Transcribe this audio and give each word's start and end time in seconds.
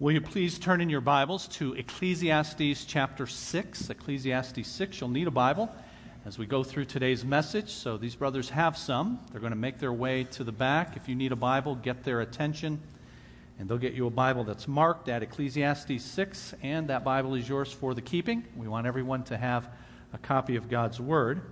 Will 0.00 0.12
you 0.12 0.20
please 0.20 0.60
turn 0.60 0.80
in 0.80 0.88
your 0.88 1.00
Bibles 1.00 1.48
to 1.48 1.74
Ecclesiastes 1.74 2.84
chapter 2.84 3.26
6? 3.26 3.90
Ecclesiastes 3.90 4.68
6. 4.68 5.00
You'll 5.00 5.10
need 5.10 5.26
a 5.26 5.32
Bible 5.32 5.74
as 6.24 6.38
we 6.38 6.46
go 6.46 6.62
through 6.62 6.84
today's 6.84 7.24
message. 7.24 7.70
So 7.70 7.96
these 7.96 8.14
brothers 8.14 8.48
have 8.50 8.76
some. 8.76 9.18
They're 9.32 9.40
going 9.40 9.50
to 9.50 9.58
make 9.58 9.80
their 9.80 9.92
way 9.92 10.22
to 10.22 10.44
the 10.44 10.52
back. 10.52 10.96
If 10.96 11.08
you 11.08 11.16
need 11.16 11.32
a 11.32 11.36
Bible, 11.36 11.74
get 11.74 12.04
their 12.04 12.20
attention, 12.20 12.80
and 13.58 13.68
they'll 13.68 13.76
get 13.76 13.94
you 13.94 14.06
a 14.06 14.10
Bible 14.10 14.44
that's 14.44 14.68
marked 14.68 15.08
at 15.08 15.24
Ecclesiastes 15.24 16.00
6, 16.00 16.54
and 16.62 16.86
that 16.90 17.02
Bible 17.02 17.34
is 17.34 17.48
yours 17.48 17.72
for 17.72 17.92
the 17.92 18.00
keeping. 18.00 18.44
We 18.56 18.68
want 18.68 18.86
everyone 18.86 19.24
to 19.24 19.36
have 19.36 19.68
a 20.12 20.18
copy 20.18 20.54
of 20.54 20.68
God's 20.68 21.00
Word. 21.00 21.42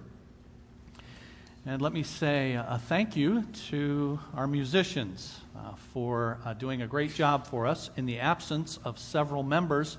And 1.68 1.82
let 1.82 1.92
me 1.92 2.04
say 2.04 2.52
a 2.52 2.80
thank 2.86 3.16
you 3.16 3.42
to 3.70 4.20
our 4.34 4.46
musicians 4.46 5.40
uh, 5.56 5.74
for 5.92 6.38
uh, 6.44 6.54
doing 6.54 6.80
a 6.80 6.86
great 6.86 7.12
job 7.12 7.48
for 7.48 7.66
us 7.66 7.90
in 7.96 8.06
the 8.06 8.20
absence 8.20 8.78
of 8.84 9.00
several 9.00 9.42
members 9.42 9.98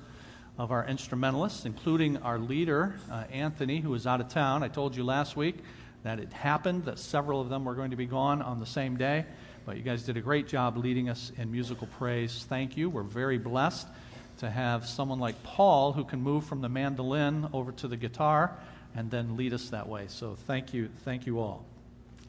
of 0.58 0.72
our 0.72 0.86
instrumentalists, 0.88 1.66
including 1.66 2.16
our 2.20 2.40
leader, 2.40 2.96
uh, 3.12 3.26
Anthony, 3.34 3.82
who 3.82 3.94
is 3.96 4.08
out 4.08 4.22
of 4.22 4.30
town. 4.30 4.64
I 4.64 4.70
told 4.70 4.96
you 4.96 5.04
last 5.04 5.36
week 5.36 5.58
that 6.04 6.22
it 6.22 6.32
happened 6.32 6.86
that 6.86 7.00
several 7.00 7.42
of 7.42 7.50
them 7.50 7.66
were 7.66 7.76
going 7.76 7.92
to 7.92 7.98
be 7.98 8.06
gone 8.06 8.42
on 8.42 8.62
the 8.62 8.66
same 8.66 8.96
day, 8.96 9.26
but 9.66 9.76
you 9.76 9.84
guys 9.84 10.04
did 10.04 10.16
a 10.16 10.22
great 10.22 10.48
job 10.48 10.78
leading 10.78 11.10
us 11.10 11.34
in 11.36 11.52
musical 11.52 11.88
praise. 12.00 12.46
Thank 12.48 12.78
you. 12.78 12.90
We're 12.90 13.04
very 13.04 13.38
blessed 13.38 13.90
to 14.38 14.50
have 14.50 14.86
someone 14.86 15.20
like 15.20 15.44
Paul 15.44 15.92
who 15.92 16.06
can 16.06 16.22
move 16.22 16.46
from 16.46 16.62
the 16.62 16.70
mandolin 16.70 17.50
over 17.52 17.74
to 17.74 17.90
the 17.90 17.98
guitar 17.98 18.58
and 18.98 19.12
then 19.12 19.38
lead 19.38 19.54
us 19.54 19.70
that 19.70 19.88
way. 19.88 20.06
So 20.08 20.36
thank 20.48 20.74
you, 20.74 20.90
thank 21.06 21.28
you 21.28 21.40
all. 21.40 21.64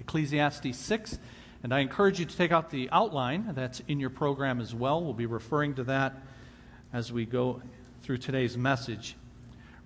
Ecclesiastes 0.00 0.76
6, 0.76 1.18
and 1.62 1.72
I 1.72 1.80
encourage 1.80 2.20
you 2.20 2.26
to 2.26 2.36
take 2.36 2.52
out 2.52 2.70
the 2.70 2.90
outline 2.92 3.52
that's 3.54 3.80
in 3.88 3.98
your 3.98 4.10
program 4.10 4.60
as 4.60 4.74
well. 4.74 5.02
We'll 5.02 5.14
be 5.14 5.24
referring 5.24 5.74
to 5.76 5.84
that 5.84 6.14
as 6.92 7.10
we 7.10 7.24
go 7.24 7.62
through 8.02 8.18
today's 8.18 8.58
message. 8.58 9.16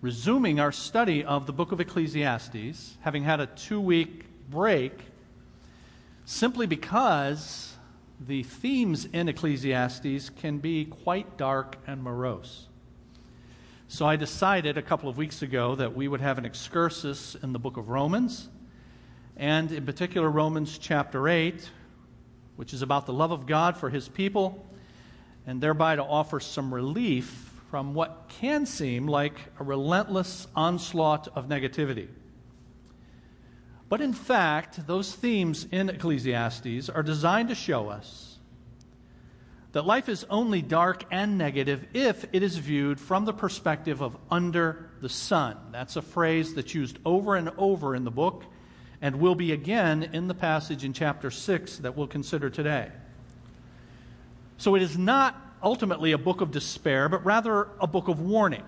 Resuming 0.01 0.59
our 0.59 0.73
study 0.73 1.25
of 1.25 1.47
the 1.47 1.53
book 1.53 1.71
of 1.71 1.81
Ecclesiastes, 1.81 2.99
having 3.03 3.23
had 3.23 3.39
a 3.39 3.47
two 3.47 3.81
week 3.81 4.25
break, 4.51 4.93
simply 6.25 6.67
because 6.67 7.77
the 8.19 8.43
themes 8.43 9.05
in 9.05 9.29
Ecclesiastes 9.29 10.31
can 10.31 10.59
be 10.59 10.87
quite 10.87 11.37
dark 11.37 11.77
and 11.87 12.03
morose. 12.03 12.67
So 13.93 14.07
I 14.07 14.17
decided 14.17 14.79
a 14.79 14.83
couple 14.83 15.11
of 15.11 15.19
weeks 15.19 15.43
ago 15.43 15.75
that 15.75 15.95
we 15.95 16.09
would 16.09 16.23
have 16.23 16.39
an 16.39 16.47
excursus 16.47 17.35
in 17.35 17.53
the 17.53 17.59
book 17.59 17.77
of 17.77 17.91
Romans, 17.91 18.49
and 19.37 19.71
in 19.71 19.85
particular, 19.85 20.31
Romans 20.31 20.79
chapter 20.79 21.29
8, 21.29 21.69
which 22.57 22.73
is 22.73 22.81
about 22.81 23.05
the 23.05 23.13
love 23.13 23.33
of 23.33 23.45
God 23.45 23.77
for 23.77 23.91
his 23.91 24.09
people, 24.09 24.65
and 25.47 25.61
thereby 25.61 25.95
to 25.95 26.03
offer 26.03 26.41
some 26.41 26.73
relief 26.73 27.53
from 27.71 27.93
what 27.93 28.31
can 28.41 28.65
seem 28.65 29.07
like 29.07 29.35
a 29.61 29.63
relentless 29.63 30.47
onslaught 30.57 31.29
of 31.37 31.49
negativity. 31.49 32.09
But 33.91 34.01
in 34.01 34.15
fact, 34.15 34.87
those 34.87 35.15
themes 35.15 35.67
in 35.71 35.91
Ecclesiastes 35.91 36.89
are 36.89 37.03
designed 37.03 37.51
to 37.51 37.55
show 37.55 37.91
us 37.91 38.32
that 39.73 39.87
life 39.87 40.09
is 40.09 40.25
only 40.29 40.61
dark 40.61 41.05
and 41.11 41.39
negative 41.39 41.87
if 41.95 42.27
it 42.33 42.43
is 42.43 42.59
viewed 42.59 43.01
from 43.01 43.25
the 43.25 43.33
perspective 43.33 44.03
of 44.03 44.17
under 44.31 44.91
the 45.01 45.09
sun. 45.09 45.57
That's 45.73 45.97
a 45.97 46.03
phrase 46.03 46.55
that's 46.55 46.75
used 46.75 46.99
over 47.05 47.37
and 47.37 47.51
over 47.57 47.97
in 47.97 48.05
the 48.05 48.11
book 48.11 48.45
and 49.01 49.17
will 49.17 49.35
be 49.35 49.51
again 49.51 50.11
in 50.13 50.29
the 50.29 50.35
passage 50.35 50.85
in 50.85 50.93
chapter 50.93 51.31
6 51.31 51.79
that 51.79 51.97
we'll 51.97 52.07
consider 52.07 52.51
today. 52.51 52.91
So 54.59 54.75
it 54.75 54.83
is 54.83 54.97
not 54.97 55.41
ultimately 55.63 56.13
a 56.13 56.19
book 56.19 56.41
of 56.41 56.51
despair, 56.51 57.09
but 57.09 57.25
rather 57.25 57.69
a 57.81 57.87
book 57.87 58.09
of 58.09 58.21
warning, 58.21 58.63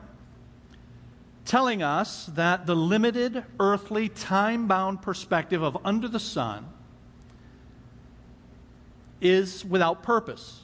telling 1.45 1.83
us 1.83 2.27
that 2.35 2.67
the 2.67 2.75
limited, 2.75 3.45
earthly, 3.61 4.09
time 4.09 4.67
bound 4.67 5.03
perspective 5.03 5.63
of 5.63 5.77
under 5.85 6.09
the 6.09 6.19
sun 6.19 6.67
is 9.21 9.65
without 9.65 10.03
purpose 10.03 10.64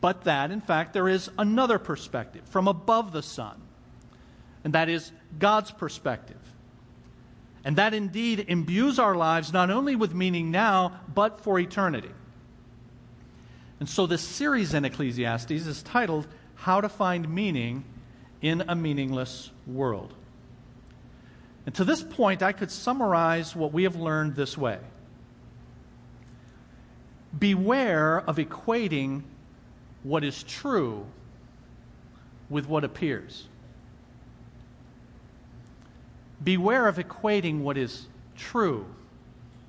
but 0.00 0.24
that, 0.24 0.50
in 0.50 0.60
fact, 0.60 0.92
there 0.92 1.08
is 1.08 1.30
another 1.38 1.78
perspective 1.78 2.42
from 2.46 2.68
above 2.68 3.12
the 3.12 3.22
sun, 3.22 3.60
and 4.64 4.74
that 4.74 4.88
is 4.88 5.12
God's 5.38 5.70
perspective. 5.70 6.36
And 7.64 7.76
that 7.76 7.94
indeed 7.94 8.46
imbues 8.48 8.98
our 8.98 9.14
lives 9.14 9.52
not 9.52 9.70
only 9.70 9.96
with 9.96 10.14
meaning 10.14 10.50
now, 10.50 11.00
but 11.12 11.40
for 11.40 11.58
eternity. 11.58 12.10
And 13.80 13.88
so 13.88 14.06
this 14.06 14.22
series 14.22 14.74
in 14.74 14.84
Ecclesiastes 14.84 15.50
is 15.50 15.82
titled 15.82 16.26
How 16.54 16.80
to 16.80 16.88
Find 16.88 17.28
Meaning 17.28 17.84
in 18.40 18.62
a 18.66 18.74
Meaningless 18.74 19.50
World. 19.66 20.14
And 21.66 21.74
to 21.74 21.84
this 21.84 22.02
point, 22.02 22.42
I 22.42 22.52
could 22.52 22.70
summarize 22.70 23.54
what 23.54 23.72
we 23.72 23.82
have 23.82 23.96
learned 23.96 24.36
this 24.36 24.56
way 24.56 24.78
Beware 27.38 28.20
of 28.20 28.36
equating 28.36 29.22
what 30.02 30.24
is 30.24 30.42
true 30.42 31.06
with 32.48 32.66
what 32.66 32.84
appears. 32.84 33.46
Beware 36.42 36.86
of 36.86 36.96
equating 36.96 37.60
what 37.60 37.76
is 37.76 38.06
true 38.36 38.86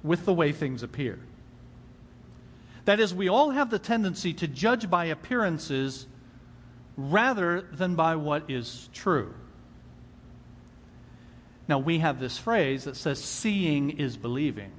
with 0.04 0.26
the 0.26 0.34
way 0.34 0.52
things 0.52 0.84
appear. 0.84 1.20
That 2.86 3.00
is, 3.00 3.14
we 3.14 3.28
all 3.28 3.52
have 3.52 3.70
the 3.70 3.80
tendency 3.80 4.34
to 4.34 4.48
judge 4.48 4.90
by 4.90 5.06
appearances 5.06 6.08
rather 6.96 7.62
than 7.62 7.96
by 7.96 8.16
what 8.16 8.50
is 8.50 8.90
true. 8.94 9.34
Now, 11.68 11.78
we 11.80 12.00
have 12.00 12.20
this 12.20 12.38
phrase 12.38 12.86
that 12.86 12.96
says, 12.96 13.24
seeing 13.24 13.92
is 13.92 14.18
believing. 14.18 14.72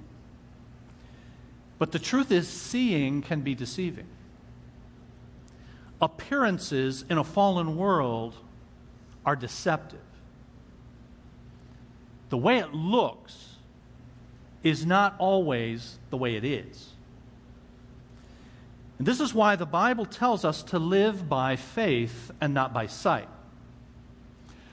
But 1.78 1.92
the 1.92 1.98
truth 1.98 2.32
is, 2.32 2.48
seeing 2.48 3.22
can 3.22 3.42
be 3.42 3.54
deceiving 3.54 4.06
appearances 6.00 7.04
in 7.08 7.18
a 7.18 7.24
fallen 7.24 7.76
world 7.76 8.34
are 9.24 9.36
deceptive. 9.36 10.00
The 12.30 12.38
way 12.38 12.58
it 12.58 12.72
looks 12.72 13.56
is 14.62 14.86
not 14.86 15.14
always 15.18 15.98
the 16.10 16.16
way 16.16 16.36
it 16.36 16.44
is. 16.44 16.90
And 18.98 19.06
this 19.06 19.20
is 19.20 19.34
why 19.34 19.56
the 19.56 19.66
Bible 19.66 20.04
tells 20.04 20.44
us 20.44 20.62
to 20.64 20.78
live 20.78 21.28
by 21.28 21.56
faith 21.56 22.30
and 22.40 22.52
not 22.52 22.72
by 22.72 22.86
sight. 22.86 23.28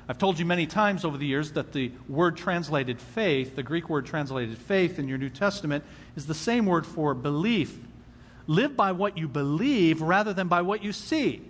I've 0.09 0.17
told 0.17 0.39
you 0.39 0.45
many 0.45 0.67
times 0.67 1.03
over 1.03 1.17
the 1.17 1.25
years 1.25 1.51
that 1.53 1.73
the 1.73 1.91
word 2.07 2.37
translated 2.37 3.01
faith, 3.01 3.55
the 3.55 3.63
Greek 3.63 3.89
word 3.89 4.05
translated 4.05 4.57
faith 4.57 4.99
in 4.99 5.07
your 5.07 5.17
New 5.17 5.29
Testament, 5.29 5.83
is 6.15 6.27
the 6.27 6.33
same 6.33 6.65
word 6.65 6.85
for 6.85 7.13
belief 7.13 7.77
live 8.47 8.77
by 8.77 8.93
what 8.93 9.17
you 9.17 9.27
believe 9.27 10.01
rather 10.01 10.33
than 10.33 10.47
by 10.47 10.61
what 10.61 10.83
you 10.83 10.93
see. 10.93 11.41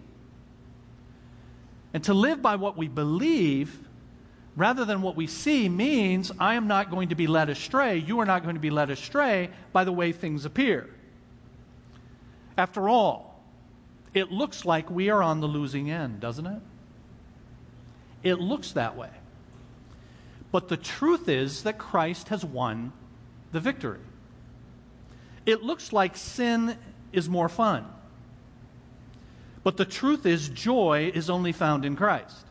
And 1.94 2.03
to 2.03 2.13
live 2.13 2.41
by 2.41 2.56
what 2.56 2.75
we 2.75 2.88
believe 2.88 3.80
rather 4.56 4.84
than 4.84 5.02
what 5.03 5.16
we 5.16 5.28
see 5.28 5.69
means 5.69 6.31
I 6.40 6.56
am 6.56 6.68
not 6.68 6.90
going 6.90 7.09
to 7.09 7.16
be 7.16 7.28
led 7.28 7.50
astray. 7.50 7.97
You 7.97 8.19
are 8.19 8.25
not 8.25 8.44
going 8.44 8.56
to 8.56 8.62
be 8.62 8.72
led 8.72 8.90
astray 8.90 9.52
by 9.72 9.84
the 9.84 9.91
way 9.91 10.12
things 10.12 10.46
appear. 10.46 10.90
After 12.57 12.90
all, 12.90 13.44
it 14.13 14.31
looks 14.31 14.66
like 14.66 14.90
we 14.90 15.09
are 15.09 15.22
on 15.22 15.40
the 15.40 15.47
losing 15.47 15.91
end, 15.91 16.19
doesn't 16.19 16.47
it? 16.47 16.62
It 18.24 18.40
looks 18.40 18.72
that 18.72 18.97
way. 18.97 19.12
But 20.52 20.69
the 20.69 20.78
truth 20.78 21.30
is 21.30 21.63
that 21.63 21.78
Christ 21.78 22.30
has 22.30 22.44
won 22.44 22.94
the 23.52 23.59
victory 23.59 24.00
it 25.47 25.63
looks 25.63 25.94
like 25.94 26.18
sin 26.18 26.78
is 27.13 27.30
more 27.30 27.47
fun. 27.47 27.85
But 29.63 29.78
the 29.78 29.85
truth 29.85 30.25
is, 30.25 30.50
joy 30.50 31.10
is 31.16 31.30
only 31.30 31.54
found 31.54 31.86
in 31.86 31.95
Christ. 31.95 32.45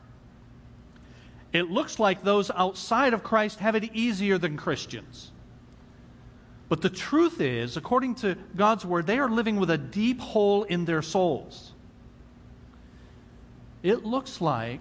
It 1.52 1.70
looks 1.70 1.98
like 1.98 2.24
those 2.24 2.50
outside 2.50 3.12
of 3.12 3.22
Christ 3.22 3.60
have 3.60 3.74
it 3.76 3.94
easier 3.94 4.38
than 4.38 4.56
Christians. 4.56 5.30
But 6.70 6.80
the 6.80 6.90
truth 6.90 7.40
is, 7.40 7.76
according 7.76 8.16
to 8.16 8.36
God's 8.56 8.84
word, 8.84 9.06
they 9.06 9.18
are 9.18 9.30
living 9.30 9.56
with 9.56 9.70
a 9.70 9.78
deep 9.78 10.18
hole 10.18 10.64
in 10.64 10.86
their 10.86 11.02
souls. 11.02 11.72
It 13.82 14.06
looks 14.06 14.40
like, 14.40 14.80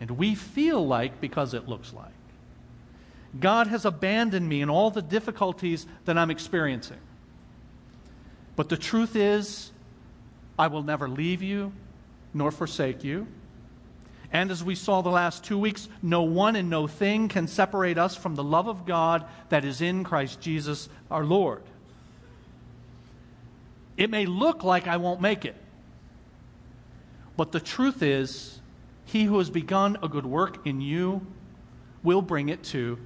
and 0.00 0.12
we 0.12 0.36
feel 0.36 0.86
like 0.86 1.20
because 1.20 1.52
it 1.52 1.68
looks 1.68 1.92
like, 1.92 2.06
God 3.38 3.66
has 3.66 3.84
abandoned 3.84 4.48
me 4.48 4.62
in 4.62 4.70
all 4.70 4.90
the 4.90 5.02
difficulties 5.02 5.86
that 6.04 6.16
I'm 6.16 6.30
experiencing. 6.30 6.98
But 8.60 8.68
the 8.68 8.76
truth 8.76 9.16
is, 9.16 9.72
I 10.58 10.66
will 10.66 10.82
never 10.82 11.08
leave 11.08 11.42
you 11.42 11.72
nor 12.34 12.50
forsake 12.50 13.02
you. 13.02 13.26
And 14.34 14.50
as 14.50 14.62
we 14.62 14.74
saw 14.74 15.00
the 15.00 15.08
last 15.08 15.42
two 15.42 15.58
weeks, 15.58 15.88
no 16.02 16.24
one 16.24 16.56
and 16.56 16.68
no 16.68 16.86
thing 16.86 17.28
can 17.28 17.48
separate 17.48 17.96
us 17.96 18.16
from 18.16 18.34
the 18.34 18.44
love 18.44 18.68
of 18.68 18.84
God 18.84 19.24
that 19.48 19.64
is 19.64 19.80
in 19.80 20.04
Christ 20.04 20.42
Jesus 20.42 20.90
our 21.10 21.24
Lord. 21.24 21.62
It 23.96 24.10
may 24.10 24.26
look 24.26 24.62
like 24.62 24.86
I 24.86 24.98
won't 24.98 25.22
make 25.22 25.46
it, 25.46 25.56
But 27.38 27.52
the 27.52 27.60
truth 27.60 28.02
is, 28.02 28.60
he 29.06 29.24
who 29.24 29.38
has 29.38 29.48
begun 29.48 29.96
a 30.02 30.08
good 30.10 30.26
work 30.26 30.66
in 30.66 30.82
you 30.82 31.26
will 32.02 32.20
bring 32.20 32.50
it 32.50 32.62
to 32.64 32.98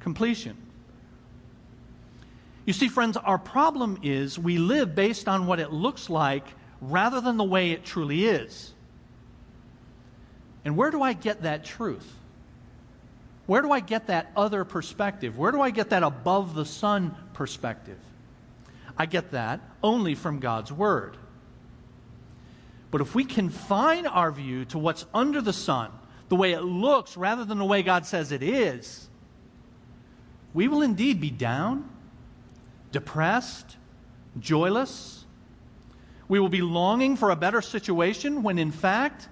completion. 0.00 0.61
You 2.64 2.72
see, 2.72 2.88
friends, 2.88 3.16
our 3.16 3.38
problem 3.38 3.98
is 4.02 4.38
we 4.38 4.58
live 4.58 4.94
based 4.94 5.28
on 5.28 5.46
what 5.46 5.58
it 5.58 5.72
looks 5.72 6.08
like 6.08 6.44
rather 6.80 7.20
than 7.20 7.36
the 7.36 7.44
way 7.44 7.72
it 7.72 7.84
truly 7.84 8.26
is. 8.26 8.72
And 10.64 10.76
where 10.76 10.90
do 10.90 11.02
I 11.02 11.12
get 11.12 11.42
that 11.42 11.64
truth? 11.64 12.08
Where 13.46 13.62
do 13.62 13.72
I 13.72 13.80
get 13.80 14.06
that 14.06 14.30
other 14.36 14.64
perspective? 14.64 15.36
Where 15.36 15.50
do 15.50 15.60
I 15.60 15.70
get 15.70 15.90
that 15.90 16.04
above 16.04 16.54
the 16.54 16.64
sun 16.64 17.16
perspective? 17.32 17.98
I 18.96 19.06
get 19.06 19.32
that 19.32 19.60
only 19.82 20.14
from 20.14 20.38
God's 20.38 20.70
Word. 20.70 21.16
But 22.92 23.00
if 23.00 23.14
we 23.14 23.24
confine 23.24 24.06
our 24.06 24.30
view 24.30 24.66
to 24.66 24.78
what's 24.78 25.06
under 25.12 25.40
the 25.40 25.52
sun, 25.52 25.90
the 26.28 26.36
way 26.36 26.52
it 26.52 26.62
looks, 26.62 27.16
rather 27.16 27.44
than 27.44 27.58
the 27.58 27.64
way 27.64 27.82
God 27.82 28.06
says 28.06 28.30
it 28.30 28.42
is, 28.42 29.08
we 30.54 30.68
will 30.68 30.82
indeed 30.82 31.20
be 31.20 31.30
down, 31.30 31.88
depressed, 32.92 33.76
joyless. 34.38 35.24
We 36.28 36.38
will 36.38 36.48
be 36.48 36.62
longing 36.62 37.16
for 37.16 37.30
a 37.30 37.36
better 37.36 37.60
situation 37.60 38.42
when, 38.42 38.58
in 38.58 38.70
fact, 38.70 39.28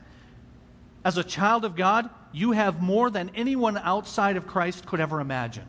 as 1.04 1.16
a 1.16 1.24
child 1.24 1.64
of 1.64 1.76
God, 1.76 2.10
you 2.32 2.52
have 2.52 2.82
more 2.82 3.10
than 3.10 3.30
anyone 3.34 3.78
outside 3.78 4.36
of 4.36 4.46
Christ 4.46 4.86
could 4.86 5.00
ever 5.00 5.20
imagine. 5.20 5.66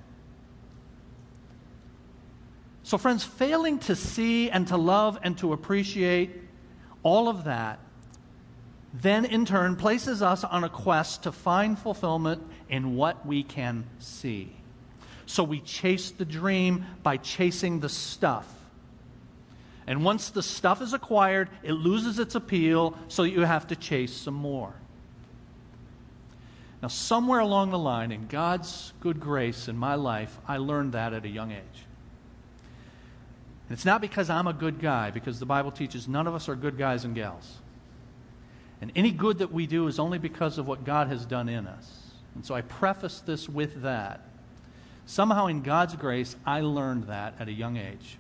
So, 2.84 2.98
friends, 2.98 3.24
failing 3.24 3.80
to 3.80 3.96
see 3.96 4.50
and 4.50 4.68
to 4.68 4.78
love 4.78 5.20
and 5.22 5.38
to 5.38 5.54
appreciate 5.54 6.32
all 7.04 7.30
of 7.30 7.46
that 7.46 7.80
then, 8.94 9.24
in 9.24 9.46
turn, 9.46 9.78
places 9.78 10.22
us 10.22 10.44
on 10.44 10.64
a 10.64 10.70
quest 10.70 11.24
to 11.24 11.32
find 11.32 11.80
fulfillment 11.80 12.44
in 12.68 12.96
what 12.96 13.26
we 13.26 13.44
can 13.44 13.86
see. 14.00 14.54
So 15.32 15.46
we 15.46 15.62
chase 15.62 16.12
the 16.12 16.26
dream 16.26 16.86
by 17.04 17.16
chasing 17.16 17.80
the 17.80 17.88
stuff. 17.88 18.54
And 19.88 20.04
once 20.04 20.30
the 20.30 20.44
stuff 20.44 20.82
is 20.82 20.92
acquired, 20.92 21.50
it 21.64 21.72
loses 21.72 22.20
its 22.20 22.36
appeal, 22.36 22.98
so 23.08 23.24
you 23.24 23.40
have 23.40 23.68
to 23.68 23.78
chase 23.78 24.14
some 24.14 24.34
more. 24.34 24.74
Now, 26.82 26.90
somewhere 26.90 27.40
along 27.40 27.70
the 27.70 27.80
line, 27.80 28.12
in 28.12 28.28
God's 28.28 28.92
good 29.00 29.22
grace 29.22 29.70
in 29.70 29.78
my 29.78 29.96
life, 29.96 30.38
I 30.50 30.58
learned 30.58 30.92
that 30.96 31.14
at 31.14 31.24
a 31.24 31.30
young 31.30 31.52
age. 31.52 31.86
And 33.70 33.78
it's 33.78 33.86
not 33.86 34.02
because 34.02 34.30
I'm 34.30 34.48
a 34.48 34.54
good 34.54 34.82
guy, 34.82 35.12
because 35.12 35.40
the 35.40 35.46
Bible 35.46 35.72
teaches 35.72 36.10
none 36.10 36.28
of 36.28 36.36
us 36.36 36.50
are 36.50 36.56
good 36.58 36.78
guys 36.78 37.06
and 37.06 37.16
gals. 37.16 37.60
And 38.82 38.92
any 38.98 39.12
good 39.12 39.38
that 39.38 39.54
we 39.54 39.66
do 39.66 39.88
is 39.88 39.98
only 39.98 40.18
because 40.18 40.58
of 40.58 40.68
what 40.68 40.84
God 40.84 41.08
has 41.08 41.26
done 41.26 41.48
in 41.48 41.68
us. 41.68 41.90
And 42.36 42.46
so 42.46 42.54
I 42.54 42.60
preface 42.60 43.22
this 43.22 43.48
with 43.48 43.84
that. 43.84 44.26
Somehow, 45.12 45.48
in 45.48 45.62
God's 45.62 45.94
grace, 45.98 46.38
I 46.46 46.62
learned 46.62 47.08
that 47.08 47.34
at 47.38 47.50
a 47.50 47.52
young 47.52 47.76
age. 47.76 48.18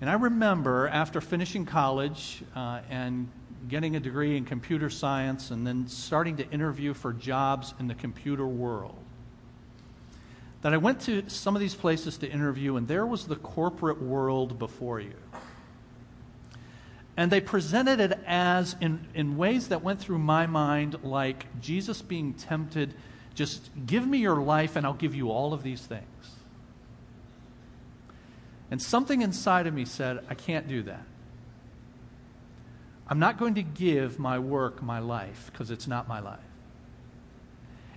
And 0.00 0.08
I 0.08 0.12
remember 0.12 0.86
after 0.86 1.20
finishing 1.20 1.66
college 1.66 2.44
uh, 2.54 2.82
and 2.88 3.26
getting 3.66 3.96
a 3.96 4.00
degree 4.00 4.36
in 4.36 4.44
computer 4.44 4.88
science 4.88 5.50
and 5.50 5.66
then 5.66 5.88
starting 5.88 6.36
to 6.36 6.48
interview 6.50 6.94
for 6.94 7.12
jobs 7.12 7.74
in 7.80 7.88
the 7.88 7.96
computer 7.96 8.46
world 8.46 8.94
that 10.62 10.72
I 10.72 10.76
went 10.76 11.00
to 11.00 11.28
some 11.28 11.56
of 11.56 11.60
these 11.60 11.74
places 11.74 12.18
to 12.18 12.30
interview, 12.30 12.76
and 12.76 12.86
there 12.86 13.04
was 13.04 13.26
the 13.26 13.34
corporate 13.34 14.00
world 14.00 14.56
before 14.56 15.00
you. 15.00 15.14
And 17.16 17.28
they 17.28 17.40
presented 17.40 17.98
it 17.98 18.20
as, 18.24 18.76
in, 18.80 19.04
in 19.14 19.36
ways 19.36 19.66
that 19.66 19.82
went 19.82 19.98
through 19.98 20.18
my 20.18 20.46
mind, 20.46 21.02
like 21.02 21.46
Jesus 21.60 22.02
being 22.02 22.34
tempted, 22.34 22.94
just 23.40 23.70
give 23.86 24.06
me 24.06 24.18
your 24.18 24.36
life 24.36 24.76
and 24.76 24.84
I'll 24.84 24.92
give 24.92 25.14
you 25.14 25.30
all 25.30 25.54
of 25.54 25.62
these 25.62 25.80
things. 25.80 26.04
And 28.70 28.82
something 28.82 29.22
inside 29.22 29.66
of 29.66 29.72
me 29.72 29.86
said, 29.86 30.22
I 30.28 30.34
can't 30.34 30.68
do 30.68 30.82
that. 30.82 31.02
I'm 33.08 33.18
not 33.18 33.38
going 33.38 33.54
to 33.54 33.62
give 33.62 34.18
my 34.18 34.38
work 34.38 34.82
my 34.82 34.98
life 34.98 35.48
because 35.50 35.70
it's 35.70 35.88
not 35.88 36.06
my 36.06 36.20
life. 36.20 36.38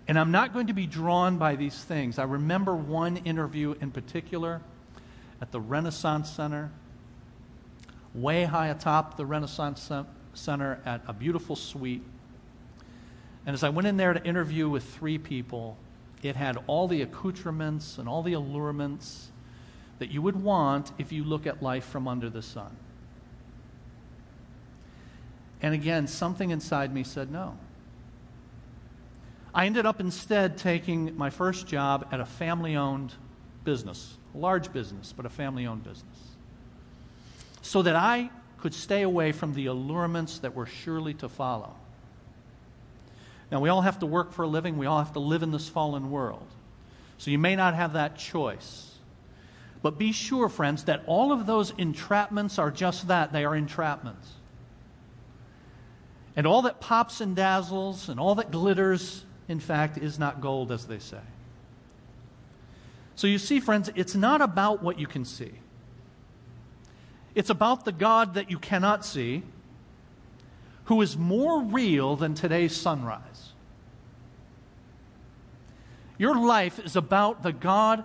And 0.07 0.17
I'm 0.17 0.31
not 0.31 0.53
going 0.53 0.67
to 0.67 0.73
be 0.73 0.87
drawn 0.87 1.37
by 1.37 1.57
these 1.57 1.83
things. 1.83 2.19
I 2.19 2.23
remember 2.23 2.73
one 2.73 3.17
interview 3.17 3.75
in 3.81 3.91
particular 3.91 4.61
at 5.41 5.51
the 5.51 5.59
Renaissance 5.59 6.29
Center, 6.29 6.71
way 8.13 8.45
high 8.45 8.67
atop 8.67 9.17
the 9.17 9.25
Renaissance 9.25 9.91
Center 10.33 10.81
at 10.85 11.01
a 11.05 11.11
beautiful 11.11 11.57
suite. 11.57 12.03
And 13.45 13.53
as 13.53 13.63
I 13.63 13.69
went 13.69 13.87
in 13.87 13.97
there 13.97 14.13
to 14.13 14.23
interview 14.23 14.69
with 14.69 14.83
three 14.83 15.17
people, 15.17 15.77
it 16.21 16.35
had 16.35 16.57
all 16.67 16.87
the 16.87 17.01
accoutrements 17.01 17.97
and 17.97 18.07
all 18.07 18.23
the 18.23 18.33
allurements 18.33 19.31
that 19.99 20.09
you 20.09 20.21
would 20.21 20.41
want 20.41 20.91
if 20.97 21.11
you 21.11 21.23
look 21.23 21.45
at 21.45 21.61
life 21.61 21.85
from 21.85 22.07
under 22.07 22.29
the 22.29 22.41
sun. 22.41 22.75
And 25.61 25.73
again, 25.73 26.07
something 26.07 26.49
inside 26.49 26.93
me 26.93 27.03
said 27.03 27.31
no. 27.31 27.57
I 29.53 29.65
ended 29.65 29.85
up 29.85 29.99
instead 29.99 30.57
taking 30.57 31.15
my 31.15 31.29
first 31.29 31.67
job 31.67 32.07
at 32.11 32.19
a 32.19 32.25
family 32.25 32.75
owned 32.75 33.13
business, 33.63 34.17
a 34.33 34.37
large 34.37 34.73
business, 34.73 35.13
but 35.15 35.25
a 35.25 35.29
family 35.29 35.65
owned 35.65 35.83
business, 35.83 36.17
so 37.61 37.81
that 37.83 37.95
I 37.95 38.29
could 38.57 38.73
stay 38.73 39.03
away 39.03 39.31
from 39.31 39.53
the 39.53 39.67
allurements 39.67 40.39
that 40.39 40.55
were 40.55 40.65
surely 40.65 41.13
to 41.15 41.29
follow. 41.29 41.75
Now, 43.53 43.61
we 43.61 43.69
all 43.69 43.81
have 43.81 43.99
to 43.99 44.05
work 44.05 44.33
for 44.33 44.43
a 44.43 44.47
living, 44.47 44.77
we 44.77 44.85
all 44.85 44.97
have 44.97 45.13
to 45.13 45.19
live 45.19 45.43
in 45.43 45.51
this 45.51 45.69
fallen 45.69 46.11
world. 46.11 46.47
So 47.17 47.31
you 47.31 47.39
may 47.39 47.55
not 47.55 47.73
have 47.73 47.93
that 47.93 48.17
choice. 48.17 48.89
But 49.81 49.97
be 49.97 50.11
sure, 50.11 50.49
friends, 50.49 50.83
that 50.85 51.03
all 51.07 51.31
of 51.31 51.45
those 51.45 51.71
entrapments 51.73 52.59
are 52.59 52.71
just 52.71 53.07
that 53.07 53.31
they 53.31 53.45
are 53.45 53.51
entrapments. 53.51 54.27
And 56.35 56.45
all 56.45 56.63
that 56.63 56.81
pops 56.81 57.21
and 57.21 57.33
dazzles 57.33 58.09
and 58.09 58.19
all 58.19 58.35
that 58.35 58.51
glitters 58.51 59.23
in 59.47 59.59
fact, 59.59 59.97
is 59.97 60.17
not 60.17 60.41
gold, 60.41 60.71
as 60.71 60.85
they 60.85 60.99
say. 60.99 61.19
So 63.15 63.27
you 63.27 63.37
see, 63.37 63.59
friends, 63.59 63.89
it's 63.95 64.15
not 64.15 64.41
about 64.41 64.81
what 64.81 64.99
you 64.99 65.07
can 65.07 65.25
see. 65.25 65.51
It's 67.35 67.49
about 67.49 67.85
the 67.85 67.91
God 67.91 68.35
that 68.35 68.49
you 68.49 68.59
cannot 68.59 69.05
see, 69.05 69.43
who 70.85 71.01
is 71.01 71.17
more 71.17 71.61
real 71.61 72.15
than 72.15 72.33
today's 72.33 72.75
sunrise. 72.75 73.53
Your 76.17 76.35
life 76.35 76.79
is 76.79 76.95
about 76.95 77.43
the 77.43 77.53
God 77.53 78.03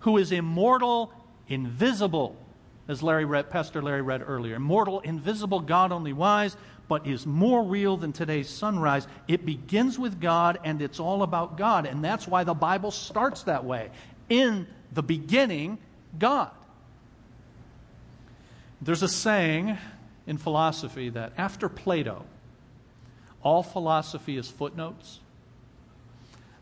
who 0.00 0.18
is 0.18 0.32
immortal, 0.32 1.12
invisible, 1.48 2.36
as 2.88 3.02
Larry 3.02 3.24
read, 3.24 3.50
Pastor 3.50 3.82
Larry 3.82 4.02
read 4.02 4.22
earlier. 4.26 4.56
Immortal, 4.56 5.00
invisible, 5.00 5.60
God 5.60 5.92
only 5.92 6.12
wise, 6.12 6.56
but 6.88 7.06
is 7.06 7.26
more 7.26 7.62
real 7.62 7.98
than 7.98 8.12
today's 8.12 8.48
sunrise. 8.48 9.06
It 9.28 9.44
begins 9.44 9.98
with 9.98 10.20
God 10.20 10.58
and 10.64 10.80
it's 10.80 10.98
all 10.98 11.22
about 11.22 11.58
God. 11.58 11.84
And 11.86 12.02
that's 12.02 12.26
why 12.26 12.44
the 12.44 12.54
Bible 12.54 12.90
starts 12.90 13.42
that 13.42 13.64
way. 13.64 13.90
In 14.30 14.66
the 14.92 15.02
beginning, 15.02 15.78
God. 16.18 16.50
There's 18.80 19.02
a 19.02 19.08
saying 19.08 19.76
in 20.28 20.36
philosophy 20.36 21.08
that 21.08 21.32
after 21.38 21.68
Plato, 21.70 22.24
all 23.42 23.62
philosophy 23.62 24.36
is 24.36 24.46
footnotes. 24.46 25.20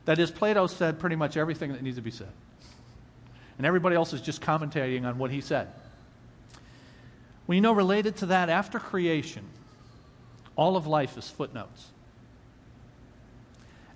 That 0.04 0.20
is, 0.20 0.30
Plato 0.30 0.68
said 0.68 1.00
pretty 1.00 1.16
much 1.16 1.36
everything 1.36 1.72
that 1.72 1.82
needs 1.82 1.96
to 1.96 2.02
be 2.02 2.12
said. 2.12 2.30
And 3.58 3.66
everybody 3.66 3.96
else 3.96 4.12
is 4.12 4.20
just 4.20 4.40
commentating 4.40 5.04
on 5.04 5.18
what 5.18 5.32
he 5.32 5.40
said. 5.40 5.68
You 7.48 7.60
know, 7.60 7.72
related 7.72 8.16
to 8.18 8.26
that, 8.26 8.48
after 8.48 8.78
creation, 8.78 9.44
all 10.54 10.76
of 10.76 10.86
life 10.86 11.18
is 11.18 11.28
footnotes. 11.28 11.88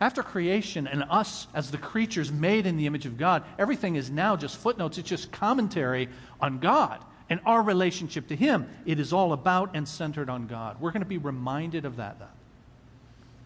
After 0.00 0.22
creation 0.22 0.88
and 0.88 1.04
us 1.10 1.46
as 1.54 1.70
the 1.70 1.78
creatures 1.78 2.32
made 2.32 2.66
in 2.66 2.76
the 2.76 2.86
image 2.86 3.06
of 3.06 3.18
God, 3.18 3.44
everything 3.56 3.94
is 3.94 4.10
now 4.10 4.34
just 4.34 4.56
footnotes. 4.56 4.98
It's 4.98 5.08
just 5.08 5.30
commentary 5.30 6.08
on 6.40 6.58
God 6.58 7.04
and 7.30 7.40
our 7.46 7.62
relationship 7.62 8.26
to 8.28 8.36
Him. 8.36 8.68
It 8.84 8.98
is 8.98 9.12
all 9.12 9.32
about 9.32 9.70
and 9.74 9.88
centered 9.88 10.28
on 10.28 10.48
God. 10.48 10.80
We're 10.80 10.90
going 10.90 11.02
to 11.02 11.08
be 11.08 11.18
reminded 11.18 11.84
of 11.84 11.96
that. 11.96 12.16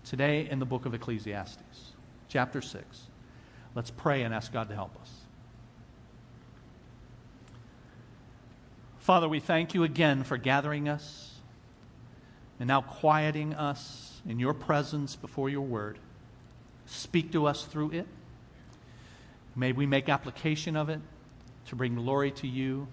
Today 0.05 0.49
in 0.51 0.59
the 0.59 0.67
book 0.67 0.87
of 0.87 0.95
Ecclesiastes, 0.95 1.93
chapter 2.29 2.61
6. 2.61 3.03
Let's 3.75 3.91
pray 3.91 4.23
and 4.23 4.35
ask 4.35 4.53
God 4.53 4.69
to 4.71 4.75
help 4.75 4.99
us. 5.01 5.11
Father, 8.99 9.29
we 9.29 9.39
thank 9.39 9.75
you 9.75 9.85
again 9.85 10.25
for 10.25 10.39
gathering 10.39 10.89
us 10.89 11.35
and 12.59 12.69
now 12.69 12.81
quieting 12.81 13.53
us 13.53 14.23
in 14.27 14.39
your 14.39 14.55
presence 14.55 15.15
before 15.15 15.51
your 15.51 15.61
word. 15.61 15.99
Speak 16.87 17.33
to 17.33 17.47
us 17.47 17.65
through 17.65 17.91
it. 17.91 18.07
May 19.57 19.73
we 19.73 19.85
make 19.85 20.09
application 20.09 20.77
of 20.77 20.89
it 20.89 21.01
to 21.67 21.77
bring 21.77 21.97
glory 21.97 22.31
to 22.33 22.47
you, 22.47 22.89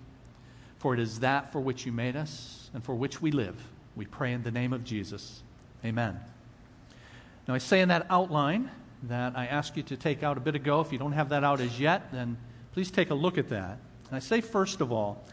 for 0.81 0.95
it 0.95 0.99
is 0.99 1.19
that 1.19 1.51
for 1.51 1.61
which 1.61 1.85
you 1.85 1.91
made 1.91 2.15
us 2.15 2.71
and 2.73 2.83
for 2.83 2.95
which 2.95 3.21
we 3.21 3.29
live. 3.29 3.55
We 3.95 4.05
pray 4.05 4.33
in 4.33 4.41
the 4.41 4.49
name 4.49 4.73
of 4.73 4.83
Jesus. 4.83 5.43
Amen. 5.85 6.19
Now, 7.47 7.53
I 7.53 7.59
say 7.59 7.81
in 7.81 7.89
that 7.89 8.07
outline 8.09 8.71
that 9.03 9.37
I 9.37 9.45
asked 9.45 9.77
you 9.77 9.83
to 9.83 9.95
take 9.95 10.23
out 10.23 10.37
a 10.37 10.39
bit 10.39 10.55
ago. 10.55 10.81
If 10.81 10.91
you 10.91 10.97
don't 10.97 11.11
have 11.11 11.29
that 11.29 11.43
out 11.43 11.61
as 11.61 11.79
yet, 11.79 12.11
then 12.11 12.35
please 12.73 12.89
take 12.89 13.11
a 13.11 13.13
look 13.13 13.37
at 13.37 13.49
that. 13.49 13.77
And 14.07 14.15
I 14.15 14.19
say, 14.19 14.41
first 14.41 14.81
of 14.81 14.91
all, 14.91 15.23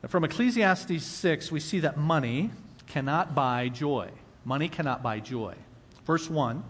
that 0.00 0.12
from 0.12 0.22
Ecclesiastes 0.22 1.04
6, 1.04 1.50
we 1.50 1.58
see 1.58 1.80
that 1.80 1.96
money 1.96 2.50
cannot 2.86 3.34
buy 3.34 3.68
joy. 3.68 4.10
Money 4.44 4.68
cannot 4.68 5.02
buy 5.02 5.18
joy. 5.18 5.56
Verse 6.06 6.30
1 6.30 6.62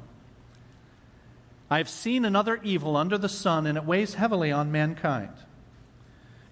I 1.70 1.76
have 1.76 1.90
seen 1.90 2.24
another 2.24 2.58
evil 2.62 2.96
under 2.96 3.18
the 3.18 3.28
sun, 3.28 3.66
and 3.66 3.76
it 3.76 3.84
weighs 3.84 4.14
heavily 4.14 4.50
on 4.50 4.72
mankind. 4.72 5.34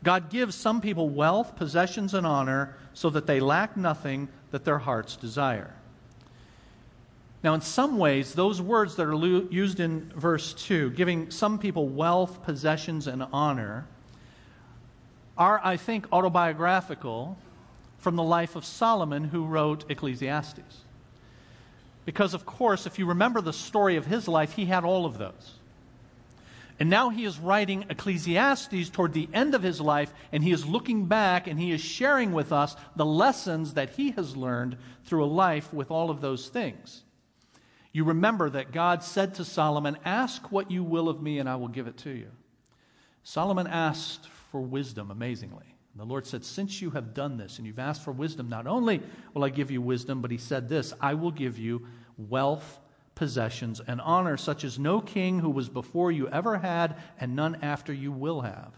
God 0.02 0.30
gives 0.30 0.54
some 0.54 0.80
people 0.80 1.08
wealth, 1.08 1.56
possessions, 1.56 2.14
and 2.14 2.26
honor 2.26 2.76
so 2.94 3.10
that 3.10 3.26
they 3.26 3.40
lack 3.40 3.76
nothing 3.76 4.28
that 4.50 4.64
their 4.64 4.78
hearts 4.78 5.16
desire. 5.16 5.74
Now, 7.42 7.54
in 7.54 7.60
some 7.60 7.98
ways, 7.98 8.32
those 8.34 8.60
words 8.60 8.96
that 8.96 9.06
are 9.06 9.14
used 9.14 9.78
in 9.78 10.12
verse 10.14 10.54
2, 10.54 10.90
giving 10.90 11.30
some 11.30 11.58
people 11.58 11.88
wealth, 11.88 12.42
possessions, 12.42 13.06
and 13.06 13.24
honor, 13.32 13.86
are, 15.36 15.60
I 15.62 15.76
think, 15.76 16.06
autobiographical 16.12 17.38
from 17.98 18.16
the 18.16 18.24
life 18.24 18.56
of 18.56 18.64
Solomon, 18.64 19.24
who 19.24 19.44
wrote 19.46 19.88
Ecclesiastes. 19.88 20.84
Because, 22.04 22.34
of 22.34 22.44
course, 22.44 22.86
if 22.86 22.98
you 22.98 23.06
remember 23.06 23.40
the 23.40 23.52
story 23.52 23.96
of 23.96 24.06
his 24.06 24.26
life, 24.26 24.52
he 24.52 24.66
had 24.66 24.84
all 24.84 25.06
of 25.06 25.18
those. 25.18 25.57
And 26.80 26.88
now 26.88 27.11
he 27.11 27.25
is 27.25 27.38
writing 27.38 27.87
Ecclesiastes 27.90 28.90
toward 28.90 29.12
the 29.12 29.28
end 29.35 29.54
of 29.54 29.62
his 29.62 29.80
life, 29.80 30.12
and 30.30 30.44
he 30.44 30.52
is 30.52 30.64
looking 30.64 31.06
back 31.06 31.49
and 31.49 31.58
he 31.58 31.73
is 31.73 31.80
sharing 31.80 32.32
with 32.32 32.52
us 32.52 32.76
the 32.94 33.06
lessons 33.06 33.75
that 33.75 33.90
he 33.90 34.12
has 34.12 34.37
learned 34.37 34.76
through 35.04 35.25
a 35.25 35.26
life 35.26 35.73
with 35.73 35.90
all 35.90 36.08
of 36.08 36.20
those 36.20 36.49
things. 36.49 37.02
You 37.92 38.04
remember 38.04 38.49
that 38.50 38.70
God 38.70 39.02
said 39.02 39.35
to 39.35 39.44
Solomon, 39.44 39.99
Ask 40.04 40.52
what 40.52 40.70
you 40.70 40.85
will 40.85 41.08
of 41.08 41.20
me, 41.20 41.38
and 41.38 41.49
I 41.49 41.56
will 41.56 41.68
give 41.68 41.88
it 41.88 41.97
to 41.99 42.11
you. 42.11 42.30
Solomon 43.25 43.66
asked 43.66 44.26
for 44.52 44.61
wisdom, 44.61 45.11
amazingly. 45.11 45.75
The 45.97 46.04
Lord 46.04 46.26
said, 46.26 46.44
Since 46.44 46.80
you 46.80 46.90
have 46.90 47.12
done 47.12 47.38
this 47.38 47.58
and 47.58 47.66
you've 47.66 47.80
asked 47.80 48.04
for 48.04 48.12
wisdom, 48.12 48.49
not 48.49 48.68
only 48.68 49.02
will 49.35 49.42
I 49.42 49.49
give 49.49 49.73
you 49.73 49.82
wisdom, 49.82 50.23
but 50.23 50.30
he 50.30 50.38
said 50.38 50.68
this 50.68 50.94
I 51.00 51.14
will 51.14 51.32
give 51.32 51.58
you 51.58 51.88
wealth, 52.16 52.78
possessions, 53.18 53.80
and 53.84 54.00
honor, 54.00 54.37
such 54.37 54.62
as 54.62 54.78
no 54.78 55.00
king 55.00 55.40
who 55.40 55.50
was 55.50 55.68
before 55.68 56.12
you 56.12 56.28
ever 56.28 56.58
had, 56.58 56.96
and 57.18 57.34
none 57.34 57.56
after 57.62 57.92
you 57.92 58.12
will 58.12 58.42
have. 58.42 58.72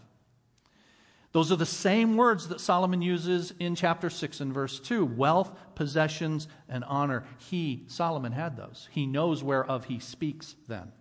Those 1.31 1.51
are 1.51 1.57
the 1.57 1.65
same 1.65 2.17
words 2.17 2.47
that 2.47 2.59
Solomon 2.59 3.03
uses 3.03 3.53
in 3.59 3.75
chapter 3.75 4.09
6 4.09 4.41
and 4.41 4.51
verse 4.51 4.79
2 4.79 5.05
wealth, 5.05 5.55
possessions, 5.75 6.47
and 6.67 6.83
honor. 6.83 7.23
He, 7.37 7.83
Solomon, 7.87 8.31
had 8.31 8.57
those. 8.57 8.89
He 8.91 9.05
knows 9.05 9.43
whereof 9.43 9.85
he 9.85 9.99
speaks 9.99 10.55
then. 10.67 10.91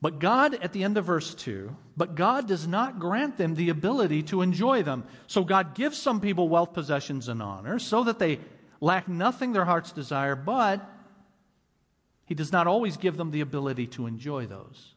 But 0.00 0.20
God, 0.20 0.54
at 0.62 0.72
the 0.74 0.84
end 0.84 0.98
of 0.98 1.06
verse 1.06 1.34
2, 1.34 1.74
but 1.96 2.14
God 2.14 2.46
does 2.46 2.68
not 2.68 3.00
grant 3.00 3.38
them 3.38 3.54
the 3.54 3.70
ability 3.70 4.24
to 4.24 4.42
enjoy 4.42 4.82
them. 4.82 5.04
So 5.26 5.42
God 5.42 5.74
gives 5.74 5.96
some 5.96 6.20
people 6.20 6.50
wealth, 6.50 6.74
possessions, 6.74 7.28
and 7.28 7.42
honor 7.42 7.78
so 7.78 8.04
that 8.04 8.18
they 8.18 8.38
lack 8.80 9.08
nothing 9.08 9.52
their 9.52 9.64
hearts 9.64 9.90
desire, 9.90 10.36
but 10.36 10.88
He 12.28 12.34
does 12.34 12.52
not 12.52 12.66
always 12.66 12.98
give 12.98 13.16
them 13.16 13.30
the 13.30 13.40
ability 13.40 13.86
to 13.88 14.06
enjoy 14.06 14.46
those. 14.46 14.94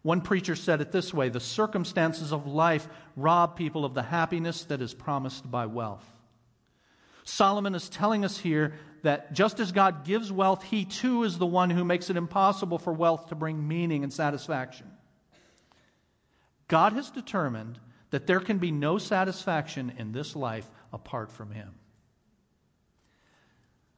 One 0.00 0.22
preacher 0.22 0.56
said 0.56 0.80
it 0.80 0.90
this 0.90 1.12
way 1.12 1.28
the 1.28 1.38
circumstances 1.38 2.32
of 2.32 2.46
life 2.46 2.88
rob 3.14 3.56
people 3.56 3.84
of 3.84 3.92
the 3.92 4.02
happiness 4.02 4.64
that 4.64 4.80
is 4.80 4.94
promised 4.94 5.50
by 5.50 5.66
wealth. 5.66 6.04
Solomon 7.24 7.74
is 7.74 7.90
telling 7.90 8.24
us 8.24 8.38
here 8.38 8.72
that 9.02 9.34
just 9.34 9.60
as 9.60 9.70
God 9.70 10.06
gives 10.06 10.32
wealth, 10.32 10.62
he 10.62 10.86
too 10.86 11.24
is 11.24 11.36
the 11.36 11.44
one 11.44 11.68
who 11.68 11.84
makes 11.84 12.08
it 12.08 12.16
impossible 12.16 12.78
for 12.78 12.92
wealth 12.94 13.28
to 13.28 13.34
bring 13.34 13.68
meaning 13.68 14.02
and 14.02 14.12
satisfaction. 14.12 14.90
God 16.68 16.94
has 16.94 17.10
determined 17.10 17.78
that 18.12 18.26
there 18.26 18.40
can 18.40 18.56
be 18.56 18.70
no 18.70 18.96
satisfaction 18.96 19.92
in 19.98 20.12
this 20.12 20.34
life 20.34 20.68
apart 20.90 21.30
from 21.30 21.50
him. 21.50 21.74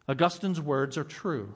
Augustine's 0.09 0.61
words 0.61 0.99
are 0.99 1.05
true. 1.05 1.55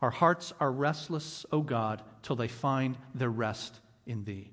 Our 0.00 0.10
hearts 0.10 0.52
are 0.60 0.70
restless, 0.70 1.44
O 1.50 1.60
God, 1.60 2.02
till 2.22 2.36
they 2.36 2.48
find 2.48 2.96
their 3.14 3.30
rest 3.30 3.80
in 4.06 4.24
Thee. 4.24 4.52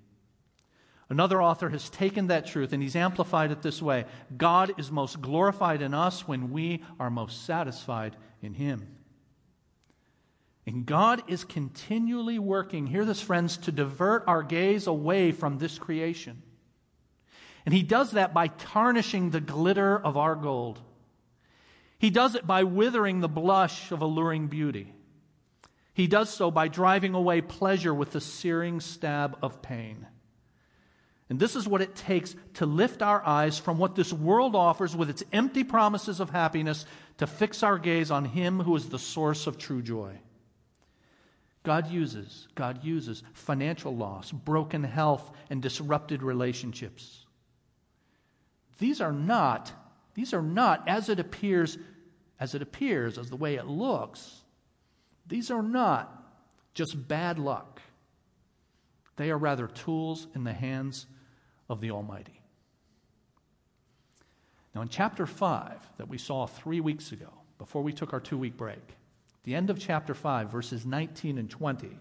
Another 1.08 1.42
author 1.42 1.70
has 1.70 1.90
taken 1.90 2.28
that 2.28 2.48
truth 2.48 2.74
and 2.74 2.82
he's 2.82 2.96
amplified 2.96 3.52
it 3.52 3.62
this 3.62 3.80
way 3.82 4.06
God 4.36 4.74
is 4.80 4.92
most 4.92 5.22
glorified 5.22 5.82
in 5.82 5.94
us 5.94 6.28
when 6.28 6.52
we 6.52 6.84
are 7.00 7.12
most 7.12 7.46
satisfied 7.46 8.16
in 8.42 8.56
Him. 8.56 8.88
And 10.66 10.84
God 10.88 11.22
is 11.28 11.44
continually 11.44 12.40
working, 12.40 12.88
hear 12.88 13.06
this, 13.06 13.22
friends, 13.22 13.58
to 13.58 13.72
divert 13.72 14.24
our 14.26 14.42
gaze 14.42 14.88
away 14.88 15.32
from 15.32 15.60
this 15.60 15.78
creation. 15.78 16.42
And 17.68 17.74
He 17.74 17.84
does 17.84 18.12
that 18.12 18.34
by 18.34 18.48
tarnishing 18.48 19.30
the 19.30 19.42
glitter 19.42 19.96
of 19.96 20.18
our 20.18 20.36
gold. 20.36 20.82
He 22.00 22.10
does 22.10 22.34
it 22.34 22.48
by 22.48 22.64
withering 22.64 23.20
the 23.20 23.28
blush 23.28 23.92
of 23.92 24.02
alluring 24.02 24.48
beauty. 24.48 24.95
He 25.96 26.08
does 26.08 26.30
so 26.30 26.52
by 26.52 26.68
driving 26.68 27.14
away 27.14 27.40
pleasure 27.40 27.94
with 27.94 28.12
the 28.12 28.20
searing 28.20 28.82
stab 28.82 29.38
of 29.42 29.62
pain. 29.62 30.06
And 31.30 31.40
this 31.40 31.56
is 31.56 31.70
what 31.70 31.82
it 31.82 31.96
takes 31.96 32.36
to 32.56 32.66
lift 32.66 33.02
our 33.02 33.26
eyes 33.26 33.58
from 33.58 33.78
what 33.78 33.96
this 33.96 34.12
world 34.12 34.58
offers 34.58 34.94
with 34.94 35.10
its 35.10 35.24
empty 35.32 35.64
promises 35.64 36.20
of 36.20 36.32
happiness 36.32 36.86
to 37.18 37.26
fix 37.26 37.64
our 37.64 37.80
gaze 37.80 38.12
on 38.12 38.26
Him 38.26 38.60
who 38.60 38.76
is 38.76 38.90
the 38.90 39.00
source 39.00 39.48
of 39.48 39.58
true 39.58 39.82
joy. 39.82 40.20
God 41.64 41.90
uses, 41.90 42.50
God 42.56 42.84
uses 42.84 43.24
financial 43.32 43.96
loss, 43.96 44.34
broken 44.34 44.84
health, 44.84 45.32
and 45.50 45.62
disrupted 45.62 46.22
relationships. 46.22 47.26
These 48.80 49.00
are 49.00 49.14
not, 49.14 49.72
these 50.14 50.34
are 50.34 50.42
not 50.42 50.90
as 50.90 51.08
it 51.08 51.22
appears, 51.22 51.78
as 52.38 52.54
it 52.54 52.62
appears, 52.62 53.18
as 53.18 53.30
the 53.30 53.38
way 53.38 53.56
it 53.56 53.66
looks. 53.66 54.42
These 55.28 55.52
are 55.52 55.64
not 55.64 56.24
just 56.74 57.08
bad 57.08 57.40
luck. 57.40 57.82
They 59.16 59.32
are 59.32 59.38
rather 59.38 59.68
tools 59.68 60.28
in 60.36 60.44
the 60.44 60.54
hands 60.54 61.08
of 61.70 61.82
the 61.82 61.92
Almighty. 61.92 62.42
Now, 64.74 64.82
in 64.82 64.90
chapter 64.90 65.26
5 65.26 65.72
that 65.98 66.10
we 66.10 66.18
saw 66.18 66.46
three 66.46 66.82
weeks 66.82 67.12
ago, 67.14 67.30
before 67.58 67.82
we 67.82 67.94
took 67.94 68.12
our 68.12 68.20
two 68.20 68.38
week 68.38 68.58
break, 68.58 68.96
the 69.44 69.56
end 69.56 69.70
of 69.70 69.80
chapter 69.80 70.14
5, 70.14 70.52
verses 70.52 70.86
19 70.86 71.38
and 71.38 71.50
20, 71.50 71.98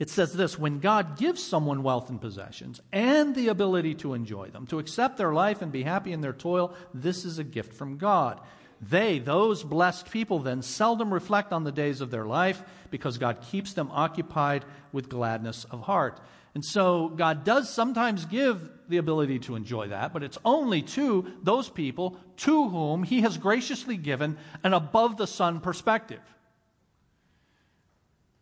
it 0.00 0.10
says 0.10 0.32
this 0.32 0.58
When 0.58 0.80
God 0.80 1.16
gives 1.16 1.40
someone 1.40 1.84
wealth 1.84 2.10
and 2.10 2.20
possessions 2.20 2.80
and 2.92 3.36
the 3.36 3.48
ability 3.48 3.94
to 3.96 4.14
enjoy 4.14 4.48
them, 4.48 4.66
to 4.66 4.80
accept 4.80 5.16
their 5.16 5.32
life 5.32 5.62
and 5.62 5.70
be 5.70 5.84
happy 5.84 6.12
in 6.12 6.22
their 6.22 6.32
toil, 6.32 6.74
this 6.92 7.24
is 7.24 7.38
a 7.38 7.44
gift 7.44 7.72
from 7.72 7.98
God. 7.98 8.40
They, 8.82 9.20
those 9.20 9.62
blessed 9.62 10.10
people, 10.10 10.40
then 10.40 10.60
seldom 10.60 11.14
reflect 11.14 11.52
on 11.52 11.62
the 11.62 11.70
days 11.70 12.00
of 12.00 12.10
their 12.10 12.26
life 12.26 12.62
because 12.90 13.16
God 13.16 13.40
keeps 13.40 13.72
them 13.74 13.88
occupied 13.92 14.64
with 14.92 15.08
gladness 15.08 15.64
of 15.70 15.82
heart. 15.82 16.20
And 16.54 16.64
so 16.64 17.08
God 17.08 17.44
does 17.44 17.70
sometimes 17.70 18.24
give 18.24 18.68
the 18.88 18.96
ability 18.98 19.38
to 19.40 19.54
enjoy 19.54 19.88
that, 19.88 20.12
but 20.12 20.24
it's 20.24 20.36
only 20.44 20.82
to 20.82 21.32
those 21.42 21.68
people 21.68 22.18
to 22.38 22.68
whom 22.68 23.04
He 23.04 23.20
has 23.20 23.38
graciously 23.38 23.96
given 23.96 24.36
an 24.64 24.74
above 24.74 25.16
the 25.16 25.28
sun 25.28 25.60
perspective. 25.60 26.20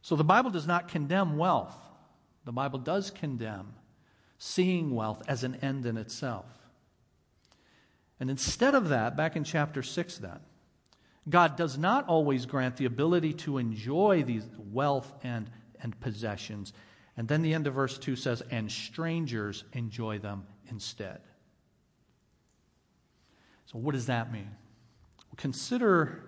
So 0.03 0.17
the 0.17 0.25
Bible 0.25 0.51
does 0.51 0.67
not 0.67 0.89
condemn 0.89 1.37
wealth, 1.37 1.77
the 2.47 2.53
Bible 2.53 2.79
does 2.79 3.11
condemn 3.11 3.75
seeing 4.39 4.95
wealth 4.95 5.23
as 5.29 5.45
an 5.45 5.57
end 5.57 5.85
in 5.85 5.99
itself. 5.99 6.47
And 8.21 8.29
instead 8.29 8.75
of 8.75 8.91
that, 8.91 9.17
back 9.17 9.35
in 9.35 9.45
chapter 9.45 9.83
6, 9.83 10.19
then, 10.19 10.39
God 11.29 11.57
does 11.57 11.79
not 11.79 12.07
always 12.07 12.45
grant 12.47 12.77
the 12.77 12.85
ability 12.85 13.33
to 13.33 13.59
enjoy 13.59 14.23
these 14.23 14.47
wealth 14.59 15.13
and, 15.23 15.51
and 15.83 15.99
possessions. 16.01 16.75
And 17.17 17.27
then 17.27 17.43
the 17.43 17.55
end 17.55 17.67
of 17.67 17.75
verse 17.75 17.99
2 17.99 18.17
says, 18.17 18.43
and 18.51 18.71
strangers 18.71 19.65
enjoy 19.73 20.19
them 20.19 20.47
instead. 20.69 21.21
So, 23.67 23.79
what 23.79 23.95
does 23.95 24.07
that 24.07 24.33
mean? 24.33 24.51
Well, 25.29 25.37
consider 25.37 26.23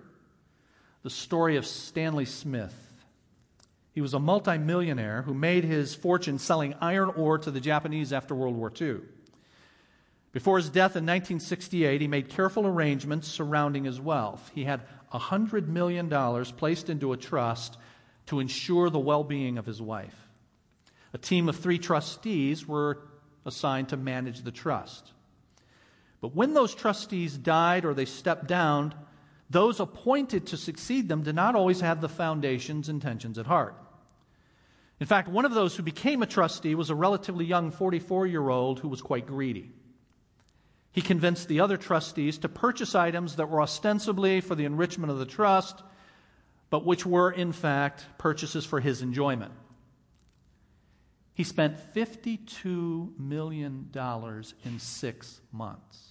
the 1.03 1.09
story 1.09 1.57
of 1.57 1.65
Stanley 1.65 2.25
Smith. 2.25 2.73
He 3.91 4.01
was 4.01 4.13
a 4.13 4.19
multimillionaire 4.19 5.23
who 5.23 5.33
made 5.33 5.63
his 5.63 5.93
fortune 5.93 6.39
selling 6.39 6.73
iron 6.81 7.09
ore 7.09 7.37
to 7.37 7.51
the 7.51 7.59
Japanese 7.59 8.13
after 8.13 8.33
World 8.33 8.55
War 8.55 8.71
II. 8.79 9.01
Before 10.33 10.57
his 10.57 10.69
death 10.69 10.95
in 10.95 11.05
1968, 11.05 12.01
he 12.01 12.07
made 12.07 12.27
careful 12.27 12.65
arrangements 12.65 13.27
surrounding 13.27 13.83
his 13.83 14.01
wealth. 14.01 14.51
He 14.55 14.63
had 14.63 14.81
$100 15.13 15.67
million 15.67 16.09
placed 16.57 16.89
into 16.89 17.13
a 17.13 17.17
trust 17.17 17.77
to 18.25 18.39
ensure 18.39 18.89
the 18.89 18.99
well 18.99 19.23
being 19.23 19.59
of 19.59 19.67
his 19.67 19.81
wife. 19.81 20.15
A 21.13 21.19
team 21.19 21.47
of 21.47 21.55
three 21.57 21.77
trustees 21.77 22.67
were 22.67 22.97
assigned 23.45 23.89
to 23.89 23.97
manage 23.97 24.41
the 24.41 24.51
trust. 24.51 25.11
But 26.19 26.35
when 26.35 26.55
those 26.55 26.73
trustees 26.73 27.37
died 27.37 27.85
or 27.85 27.93
they 27.93 28.05
stepped 28.05 28.47
down, 28.47 28.95
those 29.51 29.79
appointed 29.79 30.47
to 30.47 30.57
succeed 30.57 31.09
them 31.09 31.21
did 31.21 31.35
not 31.35 31.53
always 31.55 31.81
have 31.81 32.01
the 32.01 32.09
foundation's 32.09 32.89
intentions 32.89 33.37
at 33.37 33.45
heart. 33.45 33.75
In 34.99 35.05
fact, 35.05 35.27
one 35.27 35.45
of 35.45 35.53
those 35.53 35.75
who 35.75 35.83
became 35.83 36.23
a 36.23 36.27
trustee 36.27 36.73
was 36.73 36.89
a 36.89 36.95
relatively 36.95 37.45
young 37.45 37.69
44 37.69 38.25
year 38.25 38.49
old 38.49 38.79
who 38.79 38.87
was 38.87 39.01
quite 39.01 39.27
greedy. 39.27 39.69
He 40.93 41.01
convinced 41.01 41.47
the 41.47 41.59
other 41.59 41.75
trustees 41.75 42.37
to 42.37 42.47
purchase 42.47 42.93
items 42.93 43.35
that 43.35 43.49
were 43.49 43.61
ostensibly 43.61 44.41
for 44.41 44.53
the 44.53 44.65
enrichment 44.65 45.11
of 45.11 45.17
the 45.17 45.25
trust, 45.25 45.83
but 46.69 46.85
which 46.85 47.05
were, 47.05 47.31
in 47.31 47.51
fact, 47.51 48.05
purchases 48.19 48.63
for 48.63 48.79
his 48.79 49.01
enjoyment. 49.01 49.51
He 51.33 51.43
spent 51.43 51.77
$52 51.95 53.17
million 53.19 53.89
in 54.63 54.79
six 54.79 55.41
months. 55.51 56.09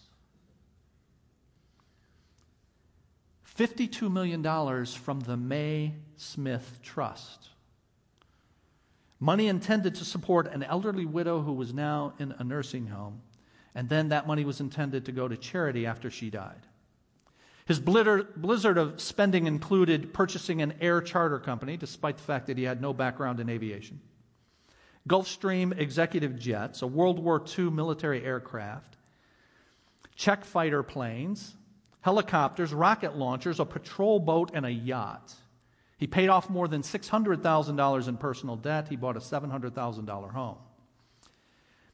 $52 3.56 4.10
million 4.10 4.84
from 4.86 5.20
the 5.20 5.36
May 5.36 5.94
Smith 6.16 6.80
Trust. 6.82 7.50
Money 9.20 9.46
intended 9.46 9.94
to 9.94 10.04
support 10.04 10.52
an 10.52 10.64
elderly 10.64 11.06
widow 11.06 11.42
who 11.42 11.52
was 11.52 11.72
now 11.72 12.14
in 12.18 12.34
a 12.38 12.42
nursing 12.42 12.88
home, 12.88 13.20
and 13.74 13.88
then 13.88 14.08
that 14.08 14.26
money 14.26 14.44
was 14.44 14.60
intended 14.60 15.06
to 15.06 15.12
go 15.12 15.28
to 15.28 15.36
charity 15.36 15.86
after 15.86 16.10
she 16.10 16.30
died. 16.30 16.66
His 17.64 17.78
blizzard 17.78 18.78
of 18.78 19.00
spending 19.00 19.46
included 19.46 20.12
purchasing 20.12 20.60
an 20.62 20.74
air 20.80 21.00
charter 21.00 21.38
company, 21.38 21.76
despite 21.76 22.16
the 22.16 22.22
fact 22.22 22.48
that 22.48 22.58
he 22.58 22.64
had 22.64 22.80
no 22.82 22.92
background 22.92 23.40
in 23.40 23.48
aviation, 23.48 24.00
Gulfstream 25.08 25.78
executive 25.78 26.38
jets, 26.38 26.82
a 26.82 26.86
World 26.86 27.18
War 27.18 27.42
II 27.58 27.70
military 27.70 28.24
aircraft, 28.24 28.96
Czech 30.14 30.44
fighter 30.44 30.82
planes, 30.82 31.54
helicopters, 32.02 32.74
rocket 32.74 33.16
launchers, 33.16 33.58
a 33.60 33.64
patrol 33.64 34.18
boat, 34.20 34.50
and 34.52 34.66
a 34.66 34.70
yacht. 34.70 35.32
He 35.96 36.06
paid 36.06 36.28
off 36.28 36.50
more 36.50 36.66
than 36.68 36.82
$600,000 36.82 38.08
in 38.08 38.16
personal 38.16 38.56
debt. 38.56 38.88
He 38.88 38.96
bought 38.96 39.16
a 39.16 39.20
$700,000 39.20 40.30
home. 40.32 40.58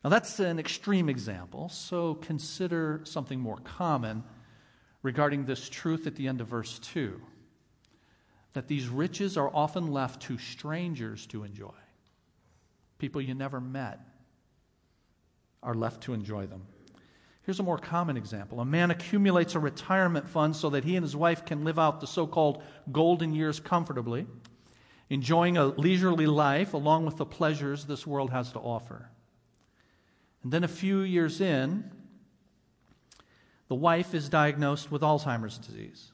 Now, 0.08 0.12
that's 0.12 0.40
an 0.40 0.58
extreme 0.58 1.10
example, 1.10 1.68
so 1.68 2.14
consider 2.14 3.02
something 3.04 3.38
more 3.38 3.58
common 3.58 4.24
regarding 5.02 5.44
this 5.44 5.68
truth 5.68 6.06
at 6.06 6.14
the 6.14 6.28
end 6.28 6.40
of 6.40 6.48
verse 6.48 6.78
2 6.78 7.20
that 8.54 8.68
these 8.68 8.88
riches 8.88 9.36
are 9.36 9.54
often 9.54 9.92
left 9.92 10.22
to 10.22 10.38
strangers 10.38 11.26
to 11.26 11.44
enjoy. 11.44 11.74
People 12.96 13.20
you 13.20 13.34
never 13.34 13.60
met 13.60 14.00
are 15.62 15.74
left 15.74 16.04
to 16.04 16.14
enjoy 16.14 16.46
them. 16.46 16.62
Here's 17.42 17.60
a 17.60 17.62
more 17.62 17.76
common 17.76 18.16
example. 18.16 18.60
A 18.60 18.64
man 18.64 18.90
accumulates 18.90 19.56
a 19.56 19.60
retirement 19.60 20.26
fund 20.26 20.56
so 20.56 20.70
that 20.70 20.84
he 20.84 20.96
and 20.96 21.04
his 21.04 21.16
wife 21.16 21.44
can 21.44 21.64
live 21.64 21.78
out 21.78 22.00
the 22.00 22.06
so 22.06 22.26
called 22.26 22.62
golden 22.90 23.34
years 23.34 23.60
comfortably, 23.60 24.26
enjoying 25.10 25.58
a 25.58 25.66
leisurely 25.66 26.26
life 26.26 26.72
along 26.72 27.04
with 27.04 27.18
the 27.18 27.26
pleasures 27.26 27.84
this 27.84 28.06
world 28.06 28.30
has 28.30 28.52
to 28.52 28.58
offer. 28.58 29.10
And 30.48 30.52
then 30.54 30.64
a 30.64 30.68
few 30.68 31.00
years 31.00 31.42
in, 31.42 31.90
the 33.68 33.74
wife 33.74 34.14
is 34.14 34.30
diagnosed 34.30 34.90
with 34.90 35.02
Alzheimer's 35.02 35.58
disease. 35.58 36.10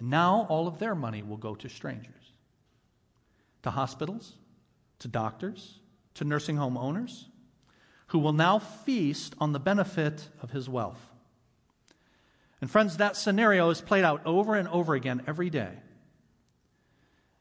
And 0.00 0.10
now 0.10 0.44
all 0.48 0.66
of 0.66 0.80
their 0.80 0.96
money 0.96 1.22
will 1.22 1.36
go 1.36 1.54
to 1.54 1.68
strangers, 1.68 2.32
to 3.62 3.70
hospitals, 3.70 4.32
to 4.98 5.06
doctors, 5.06 5.78
to 6.14 6.24
nursing 6.24 6.56
home 6.56 6.76
owners 6.76 7.28
who 8.08 8.18
will 8.18 8.32
now 8.32 8.58
feast 8.58 9.36
on 9.38 9.52
the 9.52 9.60
benefit 9.60 10.28
of 10.42 10.50
his 10.50 10.68
wealth. 10.68 11.12
And, 12.60 12.68
friends, 12.68 12.96
that 12.96 13.16
scenario 13.16 13.70
is 13.70 13.80
played 13.80 14.02
out 14.02 14.26
over 14.26 14.56
and 14.56 14.66
over 14.66 14.94
again 14.94 15.22
every 15.28 15.48
day. 15.48 15.74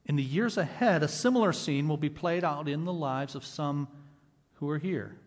In 0.05 0.15
the 0.15 0.21
years 0.21 0.59
ahead, 0.59 1.01
a 1.01 1.07
similar 1.07 1.51
scene 1.51 1.87
will 1.87 1.97
be 1.97 2.11
played 2.11 2.43
out 2.43 2.69
in 2.69 2.85
the 2.85 2.93
lives 2.93 3.33
of 3.33 3.43
some 3.43 3.87
who 4.57 4.69
are 4.69 4.77
here. 4.77 5.17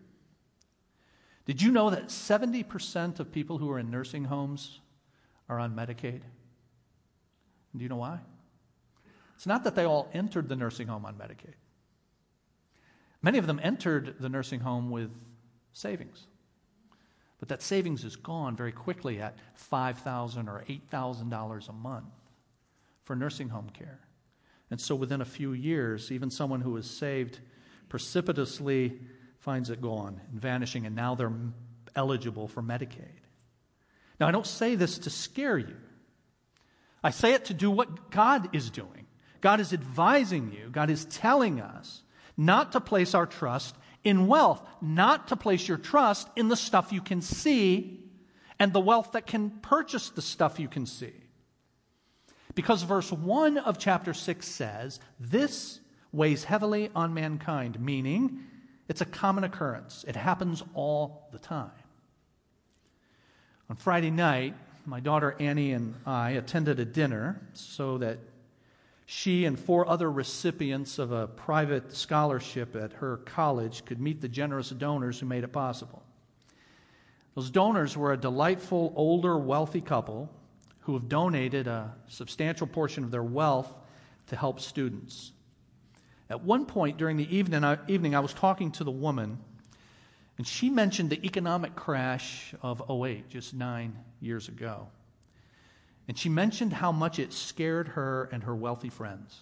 Did 1.45 1.61
you 1.61 1.71
know 1.71 1.89
that 1.91 2.07
70% 2.07 3.19
of 3.19 3.31
people 3.31 3.57
who 3.59 3.69
are 3.69 3.79
in 3.79 3.91
nursing 3.91 4.25
homes 4.25 4.79
are 5.47 5.59
on 5.59 5.75
Medicaid? 5.75 6.21
Do 7.75 7.83
you 7.83 7.89
know 7.89 7.97
why? 7.97 8.19
It's 9.35 9.45
not 9.45 9.63
that 9.65 9.75
they 9.75 9.85
all 9.85 10.09
entered 10.13 10.49
the 10.49 10.55
nursing 10.55 10.87
home 10.87 11.05
on 11.05 11.15
Medicaid. 11.15 11.55
Many 13.21 13.37
of 13.37 13.47
them 13.47 13.59
entered 13.61 14.15
the 14.19 14.29
nursing 14.29 14.61
home 14.61 14.89
with 14.89 15.11
savings. 15.73 16.27
But 17.39 17.49
that 17.49 17.61
savings 17.61 18.03
is 18.03 18.15
gone 18.15 18.55
very 18.55 18.71
quickly 18.71 19.19
at 19.21 19.37
$5,000 19.71 20.47
or 20.47 20.63
$8,000 20.67 21.69
a 21.69 21.73
month 21.73 22.05
for 23.03 23.15
nursing 23.15 23.49
home 23.49 23.69
care. 23.69 23.99
And 24.71 24.79
so 24.79 24.95
within 24.95 25.21
a 25.21 25.25
few 25.25 25.53
years, 25.53 26.11
even 26.11 26.31
someone 26.31 26.61
who 26.61 26.75
is 26.77 26.89
saved 26.89 27.39
precipitously 27.89 28.99
finds 29.45 29.69
it 29.69 29.79
gone 29.79 30.19
and 30.31 30.41
vanishing, 30.41 30.87
and 30.87 30.95
now 30.95 31.13
they're 31.13 31.31
eligible 31.95 32.47
for 32.47 32.63
Medicaid. 32.63 33.21
Now, 34.19 34.27
I 34.27 34.31
don't 34.31 34.47
say 34.47 34.73
this 34.73 34.97
to 34.99 35.11
scare 35.11 35.59
you. 35.59 35.77
I 37.03 37.11
say 37.11 37.33
it 37.33 37.45
to 37.45 37.53
do 37.53 37.69
what 37.69 38.09
God 38.09 38.55
is 38.55 38.71
doing. 38.71 39.05
God 39.41 39.59
is 39.59 39.71
advising 39.71 40.51
you, 40.51 40.69
God 40.71 40.89
is 40.89 41.05
telling 41.05 41.61
us 41.61 42.01
not 42.35 42.71
to 42.71 42.81
place 42.81 43.13
our 43.13 43.27
trust 43.27 43.75
in 44.03 44.25
wealth, 44.25 44.67
not 44.81 45.27
to 45.27 45.35
place 45.35 45.67
your 45.67 45.77
trust 45.77 46.27
in 46.35 46.47
the 46.47 46.55
stuff 46.55 46.91
you 46.91 47.01
can 47.01 47.21
see 47.21 48.03
and 48.59 48.73
the 48.73 48.79
wealth 48.79 49.11
that 49.11 49.27
can 49.27 49.51
purchase 49.51 50.09
the 50.09 50.23
stuff 50.23 50.59
you 50.59 50.67
can 50.67 50.87
see. 50.87 51.13
Because 52.55 52.81
verse 52.81 53.11
1 53.11 53.59
of 53.59 53.77
chapter 53.77 54.13
6 54.15 54.47
says, 54.47 54.99
This 55.19 55.81
weighs 56.11 56.45
heavily 56.45 56.89
on 56.95 57.13
mankind, 57.13 57.79
meaning 57.79 58.39
it's 58.87 59.01
a 59.01 59.05
common 59.05 59.43
occurrence. 59.43 60.05
It 60.07 60.15
happens 60.15 60.63
all 60.73 61.27
the 61.31 61.39
time. 61.39 61.71
On 63.69 63.75
Friday 63.75 64.11
night, 64.11 64.53
my 64.85 64.99
daughter 64.99 65.35
Annie 65.39 65.71
and 65.71 65.95
I 66.05 66.31
attended 66.31 66.79
a 66.79 66.85
dinner 66.85 67.41
so 67.53 67.97
that 67.97 68.19
she 69.07 69.45
and 69.45 69.57
four 69.57 69.87
other 69.87 70.11
recipients 70.11 70.99
of 70.99 71.11
a 71.11 71.27
private 71.27 71.95
scholarship 71.95 72.75
at 72.75 72.93
her 72.93 73.17
college 73.17 73.85
could 73.85 73.99
meet 73.99 74.21
the 74.21 74.27
generous 74.27 74.69
donors 74.69 75.19
who 75.19 75.25
made 75.25 75.43
it 75.43 75.51
possible. 75.51 76.03
Those 77.35 77.49
donors 77.51 77.97
were 77.97 78.13
a 78.13 78.17
delightful, 78.17 78.93
older, 78.95 79.37
wealthy 79.37 79.81
couple 79.81 80.29
who 80.81 80.93
have 80.93 81.09
donated 81.09 81.67
a 81.67 81.93
substantial 82.07 82.65
portion 82.67 83.03
of 83.03 83.11
their 83.11 83.23
wealth 83.23 83.71
to 84.27 84.35
help 84.35 84.59
students. 84.59 85.31
At 86.29 86.43
one 86.43 86.65
point 86.65 86.97
during 86.97 87.17
the 87.17 87.35
evening 87.35 87.63
I, 87.63 87.77
evening, 87.87 88.15
I 88.15 88.19
was 88.19 88.33
talking 88.33 88.71
to 88.73 88.83
the 88.83 88.91
woman, 88.91 89.37
and 90.37 90.47
she 90.47 90.69
mentioned 90.69 91.09
the 91.09 91.23
economic 91.23 91.75
crash 91.75 92.53
of 92.61 92.81
08, 92.89 93.29
just 93.29 93.53
nine 93.53 93.97
years 94.19 94.47
ago. 94.47 94.87
And 96.07 96.17
she 96.17 96.29
mentioned 96.29 96.73
how 96.73 96.91
much 96.91 97.19
it 97.19 97.33
scared 97.33 97.89
her 97.89 98.29
and 98.31 98.43
her 98.43 98.55
wealthy 98.55 98.89
friends. 98.89 99.39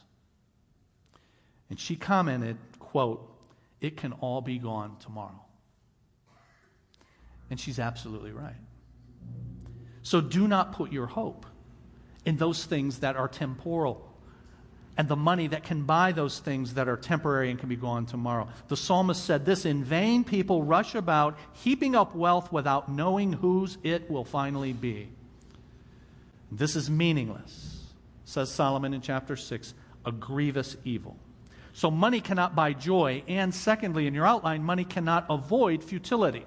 And 1.69 1.79
she 1.79 1.95
commented, 1.95 2.57
quote, 2.79 3.29
it 3.81 3.97
can 3.97 4.13
all 4.13 4.41
be 4.41 4.59
gone 4.59 4.97
tomorrow. 4.99 5.41
And 7.49 7.59
she's 7.59 7.79
absolutely 7.79 8.31
right. 8.31 8.55
So 10.03 10.21
do 10.21 10.47
not 10.47 10.73
put 10.73 10.91
your 10.91 11.07
hope 11.07 11.45
in 12.25 12.37
those 12.37 12.65
things 12.65 12.99
that 12.99 13.15
are 13.15 13.27
temporal 13.27 14.12
and 14.97 15.07
the 15.07 15.15
money 15.15 15.47
that 15.47 15.63
can 15.63 15.83
buy 15.83 16.11
those 16.11 16.39
things 16.39 16.75
that 16.75 16.87
are 16.87 16.97
temporary 16.97 17.49
and 17.49 17.59
can 17.59 17.67
be 17.67 17.75
gone 17.75 18.05
tomorrow. 18.05 18.47
The 18.67 18.77
psalmist 18.77 19.25
said 19.25 19.45
this 19.45 19.65
In 19.65 19.83
vain 19.83 20.23
people 20.23 20.63
rush 20.63 20.93
about, 20.93 21.37
heaping 21.53 21.95
up 21.95 22.15
wealth 22.15 22.51
without 22.51 22.89
knowing 22.89 23.33
whose 23.33 23.77
it 23.83 24.09
will 24.09 24.25
finally 24.25 24.73
be. 24.73 25.09
This 26.51 26.75
is 26.75 26.89
meaningless, 26.89 27.81
says 28.25 28.51
Solomon 28.51 28.93
in 28.93 29.01
chapter 29.01 29.35
6, 29.35 29.73
a 30.05 30.11
grievous 30.11 30.77
evil. 30.83 31.17
So 31.73 31.89
money 31.89 32.21
cannot 32.21 32.55
buy 32.55 32.73
joy. 32.73 33.23
And 33.27 33.53
secondly, 33.53 34.05
in 34.05 34.13
your 34.13 34.27
outline, 34.27 34.63
money 34.63 34.85
cannot 34.85 35.25
avoid 35.29 35.83
futility. 35.83 36.45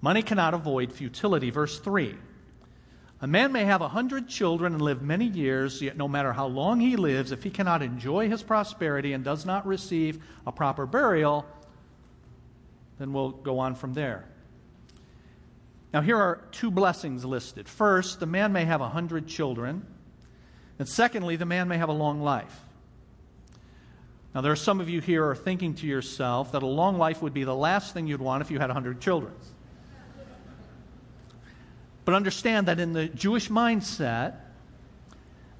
Money 0.00 0.22
cannot 0.22 0.54
avoid 0.54 0.92
futility. 0.92 1.50
Verse 1.50 1.78
3 1.78 2.16
A 3.22 3.26
man 3.26 3.52
may 3.52 3.64
have 3.64 3.82
a 3.82 3.88
hundred 3.88 4.28
children 4.28 4.72
and 4.72 4.80
live 4.80 5.02
many 5.02 5.26
years, 5.26 5.82
yet 5.82 5.96
no 5.96 6.08
matter 6.08 6.32
how 6.32 6.46
long 6.46 6.80
he 6.80 6.96
lives, 6.96 7.32
if 7.32 7.42
he 7.42 7.50
cannot 7.50 7.82
enjoy 7.82 8.30
his 8.30 8.42
prosperity 8.42 9.12
and 9.12 9.22
does 9.22 9.44
not 9.44 9.66
receive 9.66 10.22
a 10.46 10.52
proper 10.52 10.86
burial, 10.86 11.44
then 12.98 13.12
we'll 13.12 13.30
go 13.30 13.58
on 13.58 13.74
from 13.74 13.92
there. 13.92 14.24
Now, 15.92 16.00
here 16.00 16.16
are 16.16 16.44
two 16.52 16.70
blessings 16.70 17.24
listed. 17.24 17.68
First, 17.68 18.20
the 18.20 18.26
man 18.26 18.52
may 18.52 18.64
have 18.64 18.80
a 18.80 18.88
hundred 18.88 19.26
children. 19.26 19.84
And 20.78 20.88
secondly, 20.88 21.36
the 21.36 21.44
man 21.44 21.68
may 21.68 21.76
have 21.76 21.88
a 21.90 21.94
long 21.94 22.22
life. 22.22 22.58
Now, 24.34 24.40
there 24.40 24.52
are 24.52 24.56
some 24.56 24.80
of 24.80 24.88
you 24.88 25.00
here 25.00 25.28
are 25.28 25.34
thinking 25.34 25.74
to 25.74 25.86
yourself 25.86 26.52
that 26.52 26.62
a 26.62 26.66
long 26.66 26.96
life 26.96 27.20
would 27.20 27.34
be 27.34 27.44
the 27.44 27.54
last 27.54 27.92
thing 27.92 28.06
you'd 28.06 28.20
want 28.20 28.40
if 28.40 28.50
you 28.50 28.58
had 28.58 28.70
a 28.70 28.74
100 28.74 29.00
children. 29.00 29.34
But 32.10 32.16
understand 32.16 32.66
that 32.66 32.80
in 32.80 32.92
the 32.92 33.06
Jewish 33.06 33.50
mindset, 33.50 34.34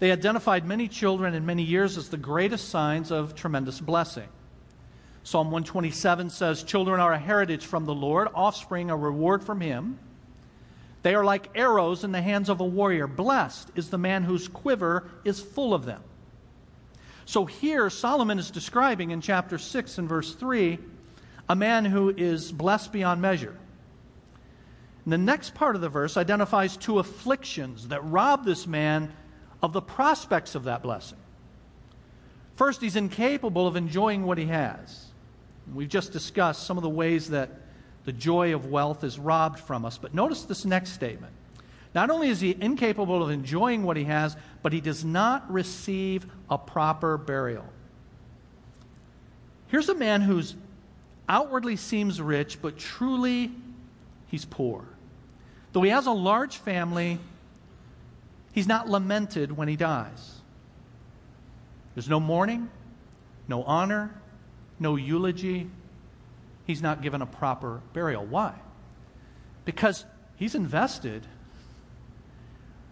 they 0.01 0.11
identified 0.11 0.67
many 0.67 0.89
children 0.89 1.33
in 1.35 1.47
many 1.47 1.63
years 1.63 1.97
as 1.97 2.09
the 2.09 2.17
greatest 2.17 2.71
signs 2.71 3.13
of 3.13 3.37
tremendous 3.37 3.81
blessing. 3.81 4.29
Psalm 5.23 5.53
127 5.53 6.29
says, 6.29 6.65
Children 6.65 6.99
are 6.99 7.13
a 7.13 7.21
heritage 7.21 7.65
from 7.65 7.85
the 7.85 7.95
Lord, 7.95 8.27
offspring 8.35 8.91
a 8.91 8.97
reward 8.97 9.45
from 9.45 9.61
Him. 9.61 10.01
They 11.05 11.15
are 11.15 11.25
like 11.25 11.57
arrows 11.57 12.03
in 12.03 12.11
the 12.11 12.21
hands 12.21 12.49
of 12.49 12.59
a 12.59 12.65
warrior. 12.65 13.07
Blessed 13.07 13.71
is 13.77 13.91
the 13.91 13.97
man 13.97 14.25
whose 14.25 14.49
quiver 14.49 15.09
is 15.25 15.41
full 15.41 15.73
of 15.73 15.85
them. 15.85 16.03
So 17.27 17.45
here, 17.45 17.89
Solomon 17.91 18.41
is 18.41 18.51
describing 18.51 19.13
in 19.13 19.21
chapter 19.21 19.57
6 19.57 19.99
and 19.99 20.09
verse 20.09 20.35
3 20.35 20.81
a 21.49 21.55
man 21.55 21.85
who 21.85 22.09
is 22.09 22.51
blessed 22.51 22.91
beyond 22.91 23.23
measure. 23.23 23.57
And 25.05 25.13
the 25.13 25.19
next 25.19 25.55
part 25.55 25.77
of 25.77 25.81
the 25.83 25.89
verse 25.89 26.17
identifies 26.17 26.77
two 26.77 26.99
afflictions 26.99 27.89
that 27.89 28.05
rob 28.05 28.45
this 28.45 28.67
man 28.67 29.13
of 29.63 29.73
the 29.73 29.81
prospects 29.81 30.55
of 30.55 30.65
that 30.65 30.83
blessing. 30.83 31.19
First, 32.57 32.83
he's 32.83 32.97
incapable 32.97 33.67
of 33.67 33.77
enjoying 33.77 34.25
what 34.25 34.37
he 34.37 34.47
has. 34.47 35.07
We've 35.73 35.89
just 35.89 36.13
discussed 36.13 36.67
some 36.67 36.77
of 36.77 36.83
the 36.83 36.91
ways 36.91 37.31
that 37.31 37.51
the 38.05 38.13
joy 38.13 38.55
of 38.55 38.67
wealth 38.67 39.05
is 39.05 39.19
robbed 39.19 39.61
from 39.61 39.85
us. 39.85 39.99
But 39.99 40.15
notice 40.15 40.43
this 40.43 40.65
next 40.65 40.93
statement. 40.93 41.33
Not 41.95 42.11
only 42.11 42.29
is 42.29 42.41
he 42.41 42.57
incapable 42.61 43.23
of 43.23 43.31
enjoying 43.31 43.83
what 43.83 43.97
he 43.97 44.05
has, 44.05 44.37
but 44.63 44.73
he 44.73 44.81
does 44.81 45.05
not 45.05 45.51
receive 45.51 46.27
a 46.49 46.57
proper 46.57 47.17
burial. 47.17 47.65
Here's 49.69 49.89
a 49.89 49.95
man 49.95 50.21
who's 50.21 50.57
outwardly 51.29 51.77
seems 51.77 52.21
rich, 52.21 52.61
but 52.61 52.79
truly 52.79 53.53
he's 54.31 54.45
poor. 54.45 54.85
Though 55.73 55.83
he 55.83 55.91
has 55.91 56.07
a 56.07 56.13
large 56.13 56.57
family, 56.57 57.19
he's 58.53 58.67
not 58.67 58.89
lamented 58.89 59.57
when 59.57 59.69
he 59.69 59.77
dies. 59.77 60.41
There's 61.95 62.09
no 62.09 62.21
mourning, 62.21 62.71
no 63.49 63.63
honor, 63.65 64.15
no 64.79 64.97
eulogy. 64.97 65.69
He's 66.67 66.83
not 66.83 67.03
given 67.03 67.21
a 67.23 67.27
proper 67.27 67.81
burial. 67.93 68.25
Why? 68.25 68.55
Because 69.65 70.05
he's 70.37 70.55
invested, 70.55 71.27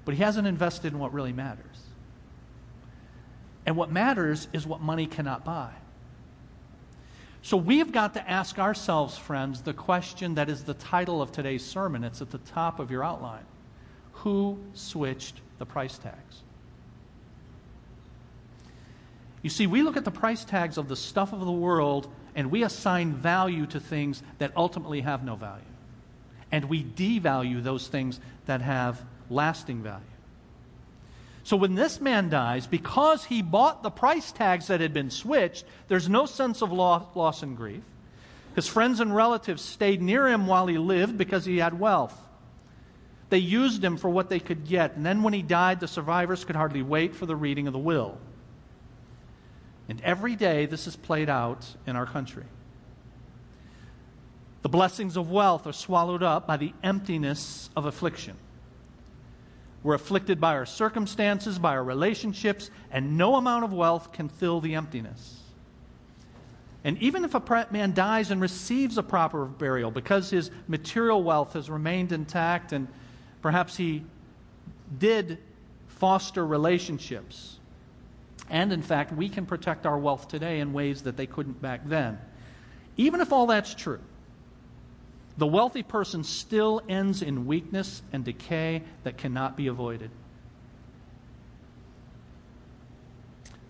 but 0.04 0.14
he 0.14 0.22
hasn't 0.22 0.46
invested 0.46 0.92
in 0.92 0.98
what 0.98 1.12
really 1.12 1.32
matters. 1.32 1.64
And 3.66 3.76
what 3.76 3.90
matters 3.90 4.48
is 4.52 4.66
what 4.66 4.80
money 4.80 5.06
cannot 5.06 5.44
buy. 5.44 5.72
So 7.42 7.56
we've 7.56 7.92
got 7.92 8.14
to 8.14 8.30
ask 8.30 8.58
ourselves, 8.58 9.16
friends, 9.16 9.62
the 9.62 9.72
question 9.72 10.34
that 10.34 10.48
is 10.48 10.64
the 10.64 10.74
title 10.74 11.22
of 11.22 11.32
today's 11.32 11.64
sermon. 11.64 12.04
It's 12.04 12.20
at 12.20 12.30
the 12.30 12.38
top 12.38 12.78
of 12.80 12.90
your 12.90 13.04
outline. 13.04 13.44
Who 14.12 14.58
switched 14.74 15.40
the 15.58 15.66
price 15.66 15.98
tags? 15.98 16.42
You 19.42 19.50
see, 19.50 19.66
we 19.66 19.82
look 19.82 19.96
at 19.96 20.04
the 20.04 20.10
price 20.10 20.44
tags 20.44 20.78
of 20.78 20.88
the 20.88 20.96
stuff 20.96 21.32
of 21.32 21.40
the 21.40 21.52
world 21.52 22.08
and 22.34 22.50
we 22.50 22.64
assign 22.64 23.14
value 23.14 23.66
to 23.66 23.80
things 23.80 24.22
that 24.38 24.52
ultimately 24.56 25.00
have 25.00 25.24
no 25.24 25.36
value. 25.36 25.64
And 26.50 26.64
we 26.64 26.82
devalue 26.82 27.62
those 27.62 27.88
things 27.88 28.20
that 28.46 28.62
have 28.62 29.02
lasting 29.30 29.82
value. 29.82 30.04
So 31.48 31.56
when 31.56 31.76
this 31.76 31.98
man 31.98 32.28
dies, 32.28 32.66
because 32.66 33.24
he 33.24 33.40
bought 33.40 33.82
the 33.82 33.88
price 33.88 34.32
tags 34.32 34.66
that 34.66 34.82
had 34.82 34.92
been 34.92 35.10
switched, 35.10 35.64
there's 35.88 36.06
no 36.06 36.26
sense 36.26 36.60
of 36.60 36.70
loss, 36.70 37.42
and 37.42 37.56
grief. 37.56 37.80
His 38.54 38.66
friends 38.68 39.00
and 39.00 39.16
relatives 39.16 39.62
stayed 39.62 40.02
near 40.02 40.28
him 40.28 40.46
while 40.46 40.66
he 40.66 40.76
lived 40.76 41.16
because 41.16 41.46
he 41.46 41.56
had 41.56 41.80
wealth. 41.80 42.14
They 43.30 43.38
used 43.38 43.82
him 43.82 43.96
for 43.96 44.10
what 44.10 44.28
they 44.28 44.40
could 44.40 44.66
get, 44.66 44.96
and 44.96 45.06
then 45.06 45.22
when 45.22 45.32
he 45.32 45.40
died, 45.40 45.80
the 45.80 45.88
survivors 45.88 46.44
could 46.44 46.54
hardly 46.54 46.82
wait 46.82 47.16
for 47.16 47.24
the 47.24 47.34
reading 47.34 47.66
of 47.66 47.72
the 47.72 47.78
will. 47.78 48.18
And 49.88 50.02
every 50.02 50.36
day 50.36 50.66
this 50.66 50.86
is 50.86 50.96
played 50.96 51.30
out 51.30 51.66
in 51.86 51.96
our 51.96 52.04
country. 52.04 52.44
The 54.60 54.68
blessings 54.68 55.16
of 55.16 55.30
wealth 55.30 55.66
are 55.66 55.72
swallowed 55.72 56.22
up 56.22 56.46
by 56.46 56.58
the 56.58 56.74
emptiness 56.82 57.70
of 57.74 57.86
affliction. 57.86 58.36
We're 59.82 59.94
afflicted 59.94 60.40
by 60.40 60.54
our 60.54 60.66
circumstances, 60.66 61.58
by 61.58 61.76
our 61.76 61.84
relationships, 61.84 62.70
and 62.90 63.16
no 63.16 63.36
amount 63.36 63.64
of 63.64 63.72
wealth 63.72 64.12
can 64.12 64.28
fill 64.28 64.60
the 64.60 64.74
emptiness. 64.74 65.40
And 66.84 66.98
even 66.98 67.24
if 67.24 67.34
a 67.34 67.66
man 67.70 67.92
dies 67.92 68.30
and 68.30 68.40
receives 68.40 68.98
a 68.98 69.02
proper 69.02 69.44
burial 69.44 69.90
because 69.90 70.30
his 70.30 70.50
material 70.68 71.22
wealth 71.22 71.52
has 71.52 71.68
remained 71.68 72.12
intact 72.12 72.72
and 72.72 72.88
perhaps 73.42 73.76
he 73.76 74.04
did 74.98 75.38
foster 75.88 76.46
relationships, 76.46 77.58
and 78.48 78.72
in 78.72 78.82
fact, 78.82 79.12
we 79.12 79.28
can 79.28 79.44
protect 79.44 79.86
our 79.86 79.98
wealth 79.98 80.28
today 80.28 80.60
in 80.60 80.72
ways 80.72 81.02
that 81.02 81.16
they 81.16 81.26
couldn't 81.26 81.60
back 81.60 81.82
then. 81.84 82.18
Even 82.96 83.20
if 83.20 83.32
all 83.32 83.46
that's 83.46 83.74
true, 83.74 84.00
the 85.38 85.46
wealthy 85.46 85.84
person 85.84 86.24
still 86.24 86.82
ends 86.88 87.22
in 87.22 87.46
weakness 87.46 88.02
and 88.12 88.24
decay 88.24 88.82
that 89.04 89.16
cannot 89.16 89.56
be 89.56 89.68
avoided. 89.68 90.10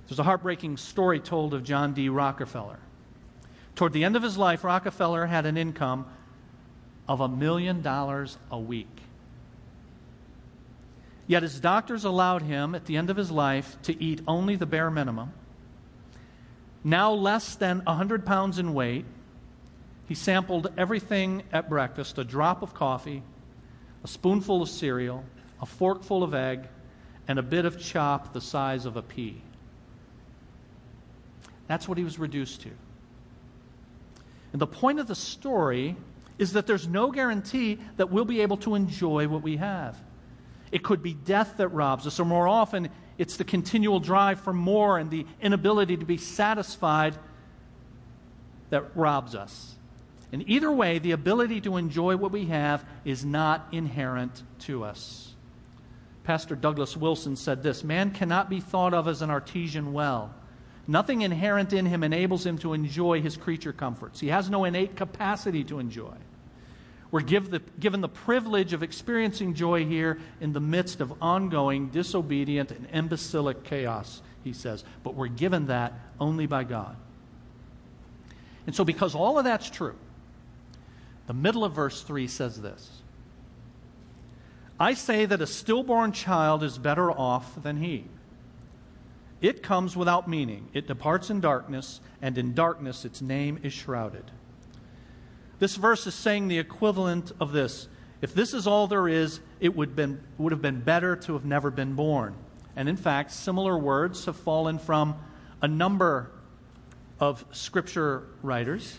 There's 0.09 0.19
a 0.19 0.25
heartbreaking 0.25 0.79
story 0.79 1.21
told 1.21 1.53
of 1.53 1.63
John 1.63 1.93
D. 1.93 2.09
Rockefeller. 2.09 2.79
Toward 3.77 3.93
the 3.93 4.03
end 4.03 4.17
of 4.17 4.23
his 4.23 4.39
life, 4.39 4.65
Rockefeller 4.65 5.27
had 5.27 5.45
an 5.45 5.59
income 5.59 6.07
of 7.07 7.21
a 7.21 7.29
million 7.29 7.83
dollars 7.83 8.39
a 8.51 8.59
week. 8.59 9.03
Yet 11.27 11.43
his 11.43 11.61
doctors 11.61 12.05
allowed 12.05 12.41
him 12.41 12.75
at 12.75 12.87
the 12.87 12.97
end 12.97 13.11
of 13.11 13.19
his 13.19 13.31
life 13.31 13.77
to 13.83 14.03
eat 14.03 14.23
only 14.27 14.57
the 14.57 14.65
bare 14.65 14.91
minimum. 14.91 15.35
Now 16.83 17.13
less 17.13 17.55
than 17.55 17.81
100 17.85 18.25
pounds 18.25 18.59
in 18.59 18.73
weight, 18.73 19.05
he 20.09 20.15
sampled 20.15 20.73
everything 20.79 21.43
at 21.53 21.69
breakfast 21.69 22.17
a 22.17 22.25
drop 22.25 22.63
of 22.63 22.73
coffee, 22.73 23.23
a 24.03 24.09
spoonful 24.09 24.63
of 24.63 24.71
cereal, 24.71 25.23
a 25.61 25.67
forkful 25.67 26.23
of 26.23 26.33
egg, 26.33 26.67
and 27.29 27.39
a 27.39 27.43
bit 27.43 27.67
of 27.67 27.79
chop 27.79 28.33
the 28.33 28.41
size 28.41 28.87
of 28.87 28.97
a 28.97 29.03
pea. 29.03 29.43
That's 31.67 31.87
what 31.87 31.99
he 31.99 32.05
was 32.05 32.19
reduced 32.19 32.63
to. 32.63 32.71
And 34.53 34.63
the 34.63 34.67
point 34.67 34.99
of 34.99 35.07
the 35.07 35.15
story 35.15 35.95
is 36.39 36.55
that 36.55 36.67
there's 36.67 36.89
no 36.89 37.11
guarantee 37.11 37.79
that 37.99 38.11
we'll 38.11 38.25
be 38.25 38.41
able 38.41 38.57
to 38.59 38.75
enjoy 38.75 39.29
what 39.29 39.43
we 39.43 39.59
have. 39.59 40.01
It 40.73 40.83
could 40.83 41.03
be 41.03 41.13
death 41.13 41.59
that 41.59 41.69
robs 41.69 42.07
us, 42.07 42.19
or 42.19 42.25
more 42.25 42.49
often, 42.49 42.89
it's 43.19 43.37
the 43.37 43.45
continual 43.45 44.01
drive 44.01 44.41
for 44.41 44.55
more 44.55 44.97
and 44.97 45.11
the 45.11 45.27
inability 45.43 45.99
to 45.99 46.07
be 46.07 46.17
satisfied 46.17 47.15
that 48.71 48.97
robs 48.97 49.35
us. 49.35 49.75
And 50.33 50.49
either 50.49 50.71
way, 50.71 50.99
the 50.99 51.13
ability 51.13 51.63
to 51.63 51.77
enjoy 51.77 52.17
what 52.17 52.33
we 52.33 52.47
have 52.47 52.85
is 53.05 53.25
not 53.25 53.67
inherent 53.73 54.43
to 54.61 54.85
us. 54.85 55.35
Pastor 56.25 56.55
Douglas 56.55 56.97
Wilson 56.97 57.37
said 57.37 57.63
this 57.63 57.83
Man 57.83 58.11
cannot 58.11 58.51
be 58.51 58.61
thought 58.61 58.93
of 58.93 59.09
as 59.09 59.23
an 59.23 59.31
artesian 59.31 59.93
well. 59.93 60.35
Nothing 60.87 61.23
inherent 61.23 61.73
in 61.73 61.87
him 61.87 62.03
enables 62.03 62.45
him 62.45 62.59
to 62.59 62.73
enjoy 62.73 63.21
his 63.21 63.37
creature 63.37 63.73
comforts. 63.73 64.21
He 64.21 64.29
has 64.29 64.49
no 64.49 64.65
innate 64.65 64.97
capacity 64.97 65.65
to 65.65 65.79
enjoy. 65.79 66.15
We're 67.11 67.21
give 67.21 67.51
the, 67.51 67.61
given 67.81 68.01
the 68.01 68.09
privilege 68.09 68.73
of 68.75 68.83
experiencing 68.83 69.55
joy 69.55 69.87
here 69.87 70.19
in 70.41 70.53
the 70.53 70.61
midst 70.61 71.01
of 71.01 71.15
ongoing, 71.23 71.89
disobedient, 71.89 72.71
and 72.71 72.87
imbecilic 72.91 73.65
chaos, 73.65 74.21
he 74.45 74.53
says. 74.53 74.85
But 75.03 75.15
we're 75.15 75.29
given 75.29 75.67
that 75.67 75.95
only 76.21 76.47
by 76.47 76.65
God. 76.65 76.97
And 78.67 78.77
so, 78.77 78.85
because 78.85 79.15
all 79.15 79.39
of 79.39 79.45
that's 79.45 79.71
true, 79.71 79.97
the 81.29 81.35
middle 81.35 81.63
of 81.63 81.75
verse 81.75 82.03
3 82.03 82.27
says 82.27 82.61
this 82.61 83.03
I 84.81 84.95
say 84.95 85.27
that 85.27 85.41
a 85.41 85.47
stillborn 85.47 86.11
child 86.11 86.65
is 86.65 86.79
better 86.79 87.13
off 87.13 87.63
than 87.63 87.77
he. 87.77 88.07
It 89.41 89.63
comes 89.63 89.97
without 89.97 90.29
meaning, 90.29 90.69
it 90.73 90.89
departs 90.89 91.31
in 91.31 91.41
darkness, 91.41 92.01
and 92.21 92.37
in 92.37 92.55
darkness 92.55 93.05
its 93.05 93.23
name 93.23 93.61
is 93.63 93.73
shrouded. 93.73 94.33
This 95.61 95.77
verse 95.77 96.07
is 96.07 96.15
saying 96.15 96.49
the 96.49 96.59
equivalent 96.59 97.31
of 97.39 97.53
this. 97.53 97.89
If 98.21 98.35
this 98.35 98.55
is 98.55 98.67
all 98.67 98.87
there 98.87 99.07
is, 99.07 99.41
it 99.61 99.77
would, 99.77 99.95
been, 99.95 100.21
would 100.39 100.53
have 100.53 100.63
been 100.63 100.81
better 100.81 101.15
to 101.15 101.35
have 101.35 101.45
never 101.45 101.71
been 101.71 101.95
born. 101.95 102.35
And 102.75 102.89
in 102.89 102.97
fact, 102.97 103.33
similar 103.33 103.77
words 103.77 104.25
have 104.25 104.37
fallen 104.37 104.79
from 104.79 105.17
a 105.61 105.69
number 105.69 106.31
of 107.21 107.45
scripture 107.53 108.25
writers. 108.43 108.99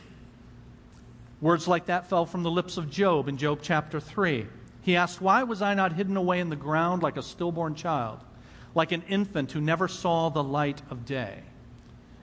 Words 1.42 1.68
like 1.68 1.86
that 1.86 2.10
fell 2.10 2.26
from 2.26 2.44
the 2.44 2.52
lips 2.52 2.78
of 2.78 2.90
Job 2.90 3.28
in 3.28 3.38
Job 3.38 3.60
chapter 3.62 4.00
3. 4.00 4.48
He 4.82 4.96
asked, 4.96 5.22
Why 5.22 5.44
was 5.44 5.62
I 5.62 5.74
not 5.74 5.94
hidden 5.94 6.18
away 6.18 6.40
in 6.40 6.50
the 6.50 6.56
ground 6.56 7.02
like 7.02 7.18
a 7.18 7.24
stillborn 7.24 7.76
child, 7.76 8.20
like 8.76 8.92
an 8.92 9.04
infant 9.08 9.52
who 9.52 9.62
never 9.62 9.88
saw 9.88 10.30
the 10.30 10.44
light 10.44 10.82
of 10.90 11.06
day? 11.06 11.44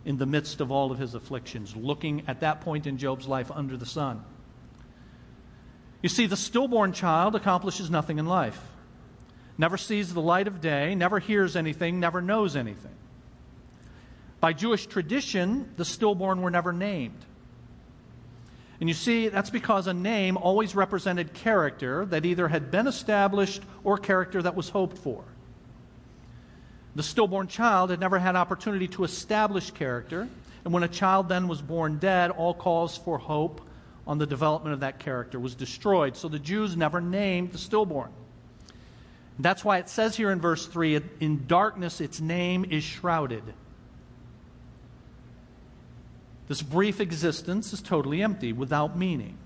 in 0.07 0.19
the 0.19 0.25
midst 0.25 0.61
of 0.61 0.71
all 0.71 0.93
of 0.93 0.99
his 0.99 1.15
afflictions, 1.15 1.75
looking 1.75 2.23
at 2.29 2.41
that 2.41 2.61
point 2.61 2.87
in 2.87 2.97
Job's 2.97 3.27
life 3.27 3.51
under 3.51 3.77
the 3.77 3.85
sun. 3.85 4.25
You 6.01 6.09
see, 6.09 6.27
the 6.27 6.37
stillborn 6.37 6.93
child 6.93 7.35
accomplishes 7.35 7.91
nothing 7.91 8.21
in 8.21 8.27
life, 8.27 8.61
never 9.59 9.77
sees 9.77 10.15
the 10.15 10.21
light 10.21 10.47
of 10.47 10.61
day, 10.61 10.95
never 10.95 11.19
hears 11.19 11.57
anything, 11.57 11.99
never 11.99 12.23
knows 12.23 12.55
anything. 12.55 12.95
By 14.39 14.53
Jewish 14.53 14.87
tradition, 14.87 15.73
the 15.77 15.85
stillborn 15.85 16.41
were 16.41 16.53
never 16.53 16.73
named. 16.73 17.25
And 18.81 18.89
you 18.89 18.95
see, 18.95 19.29
that's 19.29 19.51
because 19.51 19.87
a 19.87 19.95
name 19.95 20.37
always 20.37 20.75
represented 20.75 21.33
character 21.33 22.05
that 22.07 22.27
either 22.27 22.49
had 22.49 22.71
been 22.71 22.87
established 22.87 23.63
or 23.85 23.97
character 23.97 24.43
that 24.43 24.55
was 24.55 24.69
hoped 24.69 24.99
for. 24.99 25.25
The 26.95 27.03
stillborn 27.03 27.49
child 27.49 27.91
had 27.91 28.01
never 28.01 28.19
had 28.19 28.37
opportunity 28.37 28.89
to 28.89 29.05
establish 29.05 29.71
character, 29.71 30.29
and 30.65 30.75
when 30.75 30.83
a 30.83 30.89
child 30.89 31.29
then 31.29 31.49
was 31.49 31.63
born 31.63 31.99
dead, 31.99 32.31
all 32.31 32.55
cause 32.55 32.97
for 32.97 33.19
hope 33.19 33.61
on 34.07 34.19
the 34.19 34.27
development 34.27 34.75
of 34.75 34.81
that 34.81 34.99
character 34.99 35.39
was 35.41 35.55
destroyed. 35.55 36.17
So 36.17 36.29
the 36.29 36.39
Jews 36.39 36.77
never 36.77 37.01
named 37.01 37.53
the 37.53 37.59
stillborn. 37.59 38.11
That's 39.39 39.65
why 39.65 39.79
it 39.79 39.89
says 39.89 40.17
here 40.17 40.31
in 40.31 40.41
verse 40.41 40.67
3 40.67 41.01
in 41.21 41.47
darkness 41.47 42.01
its 42.01 42.21
name 42.21 42.65
is 42.65 42.85
shrouded. 42.85 43.43
This 46.49 46.63
brief 46.63 47.01
existence 47.01 47.73
is 47.73 47.83
totally 47.83 48.23
empty, 48.23 48.53
without 48.53 48.97
meaning. 48.97 49.39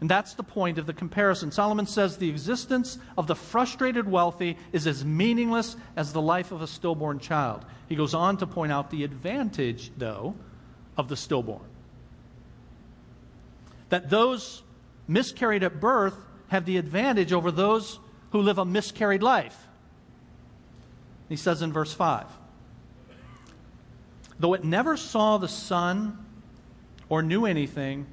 And 0.00 0.08
that's 0.08 0.34
the 0.34 0.44
point 0.44 0.78
of 0.78 0.86
the 0.86 0.92
comparison. 0.92 1.50
Solomon 1.50 1.86
says 1.86 2.18
the 2.18 2.28
existence 2.28 2.98
of 3.16 3.26
the 3.26 3.34
frustrated 3.34 4.08
wealthy 4.08 4.56
is 4.72 4.86
as 4.86 5.04
meaningless 5.04 5.76
as 5.96 6.12
the 6.12 6.22
life 6.22 6.52
of 6.52 6.62
a 6.62 6.68
stillborn 6.68 7.18
child. 7.18 7.64
He 7.88 7.96
goes 7.96 8.14
on 8.14 8.36
to 8.36 8.46
point 8.46 8.70
out 8.70 8.90
the 8.90 9.02
advantage, 9.02 9.90
though, 9.96 10.36
of 10.96 11.08
the 11.08 11.16
stillborn. 11.16 11.66
That 13.88 14.08
those 14.08 14.62
miscarried 15.08 15.64
at 15.64 15.80
birth 15.80 16.14
have 16.48 16.64
the 16.64 16.76
advantage 16.76 17.32
over 17.32 17.50
those 17.50 17.98
who 18.30 18.40
live 18.40 18.58
a 18.58 18.64
miscarried 18.64 19.22
life. 19.22 19.66
He 21.28 21.36
says 21.36 21.60
in 21.60 21.72
verse 21.72 21.92
5 21.92 22.26
Though 24.38 24.54
it 24.54 24.64
never 24.64 24.96
saw 24.96 25.38
the 25.38 25.48
sun 25.48 26.24
or 27.08 27.22
knew 27.22 27.44
anything, 27.44 28.06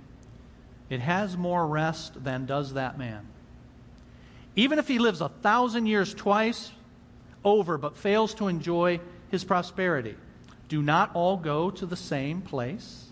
it 0.89 0.99
has 0.99 1.37
more 1.37 1.67
rest 1.67 2.23
than 2.23 2.45
does 2.45 2.73
that 2.73 2.97
man. 2.97 3.27
Even 4.55 4.79
if 4.79 4.87
he 4.87 4.99
lives 4.99 5.21
a 5.21 5.29
thousand 5.29 5.85
years 5.87 6.13
twice 6.13 6.71
over 7.43 7.77
but 7.77 7.97
fails 7.97 8.33
to 8.35 8.47
enjoy 8.47 8.99
his 9.29 9.43
prosperity, 9.43 10.15
do 10.67 10.81
not 10.81 11.11
all 11.13 11.37
go 11.37 11.69
to 11.69 11.85
the 11.85 11.95
same 11.95 12.41
place? 12.41 13.05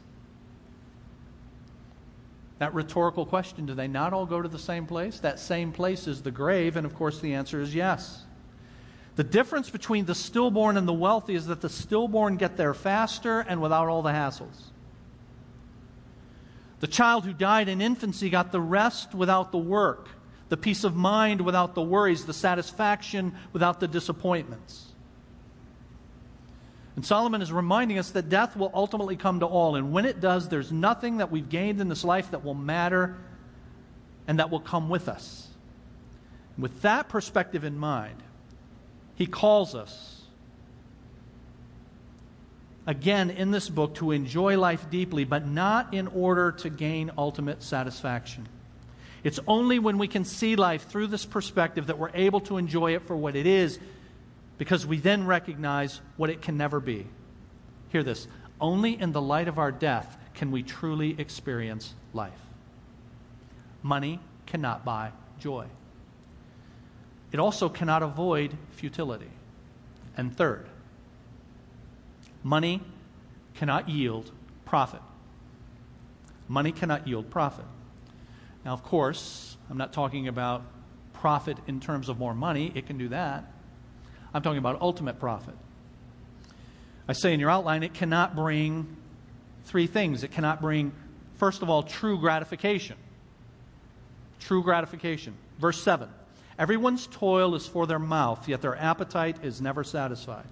That 2.60 2.74
rhetorical 2.74 3.26
question 3.26 3.66
do 3.66 3.74
they 3.74 3.88
not 3.88 4.14
all 4.14 4.26
go 4.26 4.42
to 4.42 4.48
the 4.48 4.60
same 4.60 4.86
place? 4.86 5.20
That 5.20 5.40
same 5.40 5.72
place 5.72 6.08
is 6.08 6.22
the 6.22 6.32
grave, 6.32 6.78
and 6.78 6.86
of 6.86 6.96
course 6.96 7.20
the 7.20 7.34
answer 7.34 7.60
is 7.60 7.76
yes. 7.76 8.24
The 9.16 9.24
difference 9.24 9.70
between 9.70 10.06
the 10.06 10.16
stillborn 10.16 10.76
and 10.76 10.88
the 10.88 10.94
wealthy 10.94 11.36
is 11.36 11.46
that 11.48 11.62
the 11.62 11.70
stillborn 11.70 12.38
get 12.38 12.58
there 12.58 12.74
faster 12.74 13.42
and 13.42 13.62
without 13.62 13.88
all 13.88 14.02
the 14.02 14.12
hassles. 14.12 14.72
The 16.80 16.88
child 16.88 17.24
who 17.24 17.34
died 17.34 17.70
in 17.70 17.80
infancy 17.80 18.30
got 18.30 18.52
the 18.52 18.60
rest 18.60 19.14
without 19.14 19.52
the 19.52 19.58
work, 19.58 20.10
the 20.50 20.58
peace 20.58 20.84
of 20.84 20.96
mind 20.96 21.42
without 21.42 21.76
the 21.76 21.82
worries, 21.82 22.26
the 22.26 22.34
satisfaction 22.34 23.36
without 23.54 23.80
the 23.80 23.88
disappointments. 23.88 24.88
And 26.96 27.06
Solomon 27.06 27.42
is 27.42 27.52
reminding 27.52 28.00
us 28.00 28.12
that 28.12 28.30
death 28.30 28.56
will 28.56 28.72
ultimately 28.74 29.16
come 29.16 29.40
to 29.40 29.46
all. 29.46 29.76
And 29.76 29.92
when 29.94 30.06
it 30.06 30.20
does, 30.20 30.50
there's 30.50 30.72
nothing 30.72 31.18
that 31.18 31.32
we've 31.32 31.50
gained 31.50 31.82
in 31.82 31.88
this 31.88 32.04
life 32.04 32.32
that 32.32 32.44
will 32.44 32.54
matter 32.54 33.16
and 34.28 34.40
that 34.40 34.50
will 34.50 34.60
come 34.60 34.90
with 34.90 35.08
us. 35.08 35.48
With 36.58 36.82
that 36.82 37.10
perspective 37.10 37.64
in 37.64 37.78
mind, 37.78 38.23
he 39.24 39.28
calls 39.28 39.74
us 39.74 40.22
again 42.86 43.30
in 43.30 43.52
this 43.52 43.70
book 43.70 43.96
to 43.96 44.12
enjoy 44.12 44.60
life 44.60 44.90
deeply, 44.90 45.24
but 45.24 45.48
not 45.48 45.94
in 45.94 46.08
order 46.08 46.52
to 46.52 46.70
gain 46.70 47.10
ultimate 47.18 47.64
satisfaction. 47.64 48.46
It's 49.24 49.40
only 49.48 49.80
when 49.80 49.98
we 49.98 50.10
can 50.10 50.26
see 50.26 50.58
life 50.58 50.90
through 50.90 51.08
this 51.08 51.26
perspective 51.26 51.88
that 51.88 51.98
we're 51.98 52.12
able 52.14 52.42
to 52.42 52.58
enjoy 52.58 52.96
it 52.96 53.04
for 53.04 53.16
what 53.16 53.38
it 53.38 53.46
is, 53.46 53.80
because 54.58 54.86
we 54.86 54.98
then 54.98 55.26
recognize 55.26 56.02
what 56.18 56.30
it 56.30 56.42
can 56.42 56.58
never 56.58 56.82
be. 56.82 57.08
Hear 57.94 58.04
this 58.04 58.28
only 58.60 59.00
in 59.00 59.14
the 59.14 59.22
light 59.22 59.48
of 59.48 59.58
our 59.58 59.72
death 59.72 60.18
can 60.34 60.52
we 60.52 60.64
truly 60.64 61.18
experience 61.18 61.94
life. 62.14 62.34
Money 63.84 64.20
cannot 64.48 64.84
buy 64.84 65.14
joy. 65.40 65.68
It 67.34 67.40
also 67.40 67.68
cannot 67.68 68.04
avoid 68.04 68.56
futility. 68.72 69.32
And 70.16 70.38
third, 70.38 70.70
money 72.44 72.82
cannot 73.56 73.90
yield 73.90 74.32
profit. 74.66 75.02
Money 76.48 76.72
cannot 76.72 77.08
yield 77.08 77.32
profit. 77.32 77.66
Now, 78.64 78.74
of 78.74 78.84
course, 78.84 79.58
I'm 79.70 79.78
not 79.78 79.92
talking 79.92 80.28
about 80.28 80.64
profit 81.14 81.58
in 81.68 81.80
terms 81.80 82.08
of 82.08 82.20
more 82.20 82.36
money, 82.36 82.72
it 82.76 82.86
can 82.86 82.98
do 82.98 83.10
that. 83.10 83.46
I'm 84.34 84.42
talking 84.42 84.60
about 84.60 84.82
ultimate 84.82 85.20
profit. 85.20 85.56
I 87.08 87.14
say 87.14 87.34
in 87.34 87.40
your 87.40 87.50
outline, 87.50 87.82
it 87.82 87.94
cannot 87.94 88.36
bring 88.36 88.96
three 89.66 89.88
things. 89.88 90.24
It 90.24 90.32
cannot 90.32 90.62
bring, 90.62 90.92
first 91.36 91.62
of 91.62 91.70
all, 91.70 91.84
true 91.84 92.20
gratification. 92.20 92.98
True 94.40 94.64
gratification. 94.64 95.34
Verse 95.60 95.82
7 95.82 96.10
Everyone's 96.58 97.08
toil 97.08 97.56
is 97.56 97.66
for 97.66 97.88
their 97.88 98.00
mouth, 98.00 98.48
yet 98.48 98.62
their 98.62 98.76
appetite 98.76 99.44
is 99.44 99.62
never 99.62 99.84
satisfied. 99.84 100.46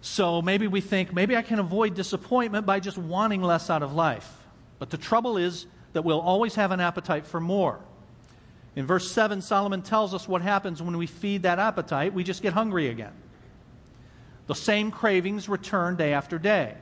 So 0.00 0.42
maybe 0.42 0.66
we 0.66 0.80
think, 0.80 1.12
maybe 1.12 1.36
I 1.36 1.42
can 1.42 1.58
avoid 1.58 1.94
disappointment 1.94 2.66
by 2.66 2.80
just 2.80 2.98
wanting 2.98 3.42
less 3.42 3.70
out 3.70 3.82
of 3.82 3.92
life. 3.92 4.28
But 4.78 4.90
the 4.90 4.96
trouble 4.96 5.36
is 5.36 5.66
that 5.92 6.02
we'll 6.02 6.20
always 6.20 6.54
have 6.54 6.72
an 6.72 6.80
appetite 6.80 7.26
for 7.26 7.40
more. 7.40 7.78
In 8.76 8.86
verse 8.86 9.10
7, 9.10 9.42
Solomon 9.42 9.82
tells 9.82 10.14
us 10.14 10.26
what 10.26 10.42
happens 10.42 10.80
when 10.80 10.96
we 10.96 11.06
feed 11.06 11.42
that 11.42 11.58
appetite. 11.58 12.14
We 12.14 12.24
just 12.24 12.42
get 12.42 12.52
hungry 12.52 12.88
again. 12.88 13.12
The 14.46 14.54
same 14.54 14.90
cravings 14.90 15.48
return 15.48 15.96
day 15.96 16.12
after 16.12 16.38
day. 16.38 16.76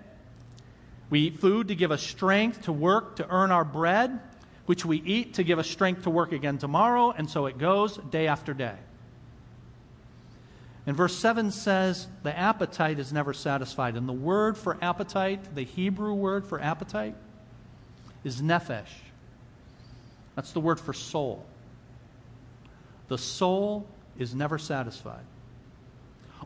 We 1.11 1.20
eat 1.20 1.38
food 1.38 1.68
to 1.68 1.74
give 1.74 1.90
us 1.90 2.02
strength 2.02 2.62
to 2.62 2.72
work, 2.72 3.16
to 3.16 3.28
earn 3.28 3.50
our 3.50 3.64
bread 3.64 4.20
which 4.68 4.85
we 4.85 4.98
eat 4.98 5.33
to 5.33 5.42
give 5.42 5.59
us 5.59 5.66
strength 5.66 6.02
to 6.02 6.11
work 6.11 6.31
again 6.31 6.59
tomorrow, 6.59 7.11
and 7.11 7.31
so 7.31 7.46
it 7.46 7.57
goes 7.57 7.96
day 8.11 8.26
after 8.26 8.52
day. 8.52 8.76
And 10.87 10.94
verse 10.94 11.16
7 11.16 11.50
says, 11.52 12.07
the 12.22 12.38
appetite 12.38 12.98
is 12.98 13.11
never 13.11 13.33
satisfied. 13.33 13.96
And 13.96 14.07
the 14.07 14.12
word 14.12 14.59
for 14.59 14.76
appetite, 14.83 15.54
the 15.54 15.62
Hebrew 15.62 16.12
word 16.12 16.46
for 16.46 16.61
appetite, 16.61 17.14
is 18.24 18.42
nephesh. 18.42 18.90
That's 20.35 20.52
the 20.52 20.61
word 20.61 20.78
for 20.78 20.92
soul. 20.92 21.46
The 23.09 23.16
soul 23.16 23.87
is 24.18 24.35
never 24.35 24.59
satisfied. 24.59 25.24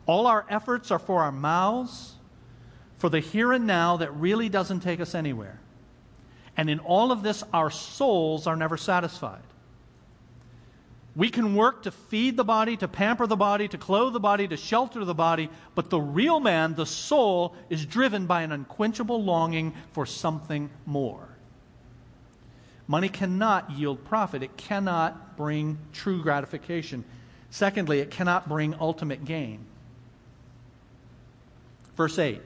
All 0.07 0.29
our 0.29 0.47
efforts 0.49 0.93
are 0.93 1.01
for 1.01 1.23
our 1.23 1.33
mouths, 1.33 2.13
for 2.99 3.09
the 3.09 3.19
here 3.19 3.53
and 3.53 3.67
now 3.67 3.97
that 3.97 4.15
really 4.15 4.49
doesn't 4.49 4.79
take 4.79 5.01
us 5.01 5.17
anywhere. 5.17 5.59
And 6.57 6.69
in 6.69 6.79
all 6.81 7.13
of 7.13 7.23
this, 7.23 7.43
our 7.53 7.71
souls 7.71 8.47
are 8.47 8.57
never 8.57 8.77
satisfied. 8.77 9.43
We 11.15 11.29
can 11.29 11.55
work 11.55 11.83
to 11.83 11.91
feed 11.91 12.37
the 12.37 12.45
body, 12.45 12.77
to 12.79 12.89
pamper 12.89 13.27
the 13.27 13.37
body, 13.37 13.69
to 13.69 13.77
clothe 13.77 14.15
the 14.15 14.21
body, 14.21 14.49
to 14.49 14.57
shelter 14.57 15.05
the 15.05 15.15
body, 15.15 15.51
but 15.75 15.91
the 15.91 16.01
real 16.01 16.41
man, 16.41 16.75
the 16.75 16.87
soul, 16.87 17.55
is 17.69 17.85
driven 17.85 18.27
by 18.27 18.43
an 18.43 18.53
unquenchable 18.53 19.23
longing 19.23 19.75
for 19.93 20.07
something 20.07 20.71
more. 20.87 21.29
Money 22.87 23.11
cannot 23.11 23.71
yield 23.71 24.05
profit, 24.05 24.43
it 24.43 24.57
cannot 24.57 25.37
bring 25.37 25.79
true 25.93 26.23
gratification. 26.23 27.05
Secondly, 27.51 28.01
it 28.01 28.11
cannot 28.11 28.49
bring 28.49 28.75
ultimate 28.81 29.25
gain. 29.27 29.67
Verse 31.95 32.19
8 32.19 32.41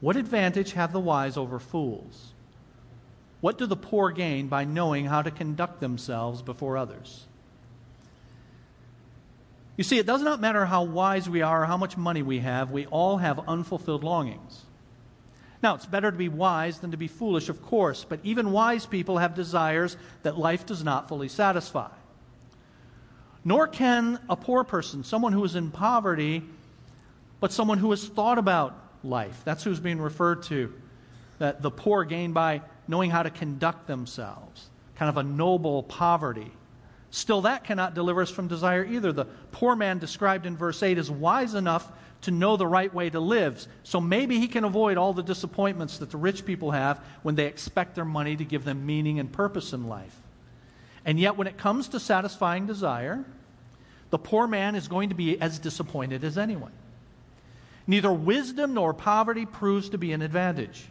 What 0.00 0.16
advantage 0.16 0.72
have 0.72 0.92
the 0.92 1.00
wise 1.00 1.36
over 1.36 1.60
fools? 1.60 2.32
What 3.40 3.58
do 3.58 3.66
the 3.66 3.76
poor 3.76 4.10
gain 4.10 4.48
by 4.48 4.64
knowing 4.64 5.06
how 5.06 5.22
to 5.22 5.30
conduct 5.30 5.80
themselves 5.80 6.42
before 6.42 6.76
others? 6.76 7.26
You 9.76 9.84
see, 9.84 9.98
it 9.98 10.06
does 10.06 10.22
not 10.22 10.40
matter 10.40 10.64
how 10.64 10.84
wise 10.84 11.28
we 11.28 11.42
are 11.42 11.62
or 11.62 11.66
how 11.66 11.76
much 11.76 11.96
money 11.96 12.22
we 12.22 12.38
have, 12.38 12.70
we 12.70 12.86
all 12.86 13.18
have 13.18 13.46
unfulfilled 13.46 14.02
longings. 14.02 14.62
Now, 15.62 15.74
it's 15.74 15.86
better 15.86 16.10
to 16.10 16.16
be 16.16 16.28
wise 16.28 16.78
than 16.78 16.92
to 16.92 16.96
be 16.96 17.08
foolish, 17.08 17.48
of 17.48 17.62
course, 17.62 18.04
but 18.04 18.20
even 18.22 18.52
wise 18.52 18.86
people 18.86 19.18
have 19.18 19.34
desires 19.34 19.96
that 20.22 20.38
life 20.38 20.64
does 20.64 20.82
not 20.82 21.08
fully 21.08 21.28
satisfy. 21.28 21.90
Nor 23.44 23.68
can 23.68 24.18
a 24.28 24.36
poor 24.36 24.64
person, 24.64 25.04
someone 25.04 25.32
who 25.32 25.44
is 25.44 25.54
in 25.54 25.70
poverty, 25.70 26.42
but 27.40 27.52
someone 27.52 27.78
who 27.78 27.90
has 27.90 28.06
thought 28.06 28.38
about 28.38 28.78
life. 29.04 29.42
That's 29.44 29.62
who's 29.62 29.80
being 29.80 30.00
referred 30.00 30.42
to. 30.44 30.72
That 31.38 31.62
the 31.62 31.70
poor 31.70 32.04
gain 32.04 32.32
by 32.32 32.62
knowing 32.88 33.10
how 33.10 33.22
to 33.22 33.30
conduct 33.30 33.86
themselves, 33.86 34.68
kind 34.96 35.08
of 35.08 35.16
a 35.16 35.22
noble 35.22 35.82
poverty. 35.82 36.50
Still, 37.10 37.42
that 37.42 37.64
cannot 37.64 37.94
deliver 37.94 38.22
us 38.22 38.30
from 38.30 38.48
desire 38.48 38.84
either. 38.84 39.12
The 39.12 39.24
poor 39.52 39.76
man 39.76 39.98
described 39.98 40.46
in 40.46 40.56
verse 40.56 40.82
8 40.82 40.98
is 40.98 41.10
wise 41.10 41.54
enough 41.54 41.90
to 42.22 42.30
know 42.30 42.56
the 42.56 42.66
right 42.66 42.92
way 42.92 43.08
to 43.10 43.20
live. 43.20 43.66
So 43.82 44.00
maybe 44.00 44.38
he 44.38 44.48
can 44.48 44.64
avoid 44.64 44.96
all 44.96 45.12
the 45.12 45.22
disappointments 45.22 45.98
that 45.98 46.10
the 46.10 46.16
rich 46.16 46.44
people 46.44 46.72
have 46.72 46.98
when 47.22 47.34
they 47.34 47.46
expect 47.46 47.94
their 47.94 48.04
money 48.04 48.36
to 48.36 48.44
give 48.44 48.64
them 48.64 48.84
meaning 48.84 49.18
and 49.18 49.32
purpose 49.32 49.72
in 49.72 49.88
life. 49.88 50.16
And 51.04 51.20
yet, 51.20 51.36
when 51.36 51.46
it 51.46 51.56
comes 51.56 51.88
to 51.88 52.00
satisfying 52.00 52.66
desire, 52.66 53.24
the 54.10 54.18
poor 54.18 54.46
man 54.46 54.74
is 54.74 54.88
going 54.88 55.10
to 55.10 55.14
be 55.14 55.40
as 55.40 55.58
disappointed 55.58 56.24
as 56.24 56.36
anyone. 56.36 56.72
Neither 57.86 58.12
wisdom 58.12 58.74
nor 58.74 58.92
poverty 58.92 59.46
proves 59.46 59.90
to 59.90 59.98
be 59.98 60.12
an 60.12 60.22
advantage. 60.22 60.88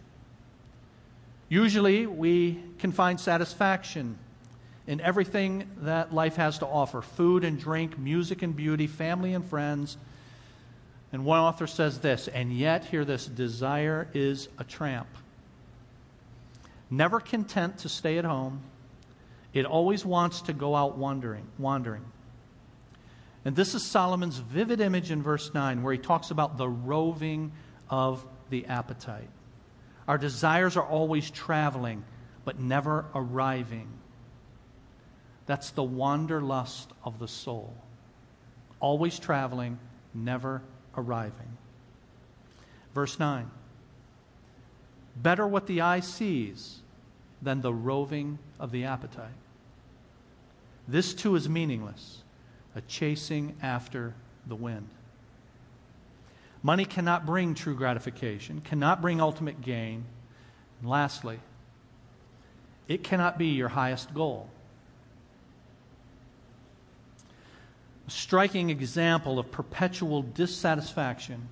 Usually, 1.48 2.08
we 2.08 2.60
can 2.80 2.92
find 2.92 3.20
satisfaction 3.20 4.18
in 4.88 5.02
everything 5.02 5.70
that 5.82 6.14
life 6.14 6.36
has 6.36 6.60
to 6.60 6.68
offer 6.68 7.02
food 7.02 7.44
and 7.44 7.60
drink, 7.60 7.98
music 7.98 8.42
and 8.42 8.56
beauty, 8.56 8.88
family 8.88 9.34
and 9.34 9.46
friends. 9.46 9.98
And 11.12 11.26
one 11.26 11.40
author 11.40 11.68
says 11.68 12.00
this, 12.00 12.28
and 12.28 12.52
yet, 12.52 12.86
hear 12.86 13.06
this 13.06 13.26
desire 13.26 14.08
is 14.14 14.50
a 14.58 14.64
tramp. 14.64 15.08
Never 16.90 17.20
content 17.20 17.80
to 17.80 17.90
stay 17.90 18.18
at 18.18 18.26
home, 18.26 18.62
it 19.54 19.66
always 19.66 20.06
wants 20.06 20.42
to 20.42 20.54
go 20.54 20.76
out 20.76 20.98
wandering. 20.98 21.48
wandering. 21.58 22.06
And 23.46 23.56
this 23.56 23.76
is 23.76 23.86
Solomon's 23.86 24.40
vivid 24.40 24.82
image 24.82 25.12
in 25.12 25.22
verse 25.22 25.54
9, 25.54 25.84
where 25.84 25.94
he 25.94 26.00
talks 26.00 26.32
about 26.32 26.58
the 26.58 26.68
roving 26.68 27.52
of 27.90 28.26
the 28.50 28.66
appetite. 28.66 29.30
Our 30.08 30.18
desires 30.18 30.78
are 30.78 30.86
always 30.86 31.32
traveling, 31.32 32.04
but 32.44 32.60
never 32.60 33.06
arriving. 33.16 33.88
That's 35.46 35.72
the 35.72 35.84
wanderlust 35.84 36.92
of 37.04 37.20
the 37.20 37.28
soul. 37.28 37.74
Always 38.80 39.20
traveling, 39.20 39.80
never 40.14 40.62
arriving. 40.96 41.58
Verse 42.94 43.20
9 43.20 43.50
Better 45.16 45.48
what 45.48 45.68
the 45.68 45.82
eye 45.82 46.02
sees 46.02 46.82
than 47.42 47.62
the 47.62 47.74
roving 47.74 48.40
of 48.60 48.72
the 48.72 48.86
appetite. 48.86 49.30
This 50.88 51.14
too 51.14 51.36
is 51.36 51.50
meaningless 51.50 52.22
a 52.76 52.82
chasing 52.82 53.56
after 53.62 54.14
the 54.46 54.56
wind. 54.56 54.90
Money 56.66 56.84
cannot 56.84 57.28
bring 57.28 57.54
true 57.54 57.76
gratification, 57.76 58.60
cannot 58.60 59.00
bring 59.00 59.22
ultimate 59.22 59.62
gain. 59.62 60.04
And 60.82 60.90
lastly, 60.90 61.40
it 62.88 63.04
cannot 63.04 63.38
be 63.38 63.50
your 63.50 63.68
highest 63.68 64.16
goal. 64.16 64.50
A 68.08 68.10
striking 68.10 68.72
example 68.72 69.38
of 69.38 69.52
perpetual 69.52 70.24
dissatisfaction 70.24 71.50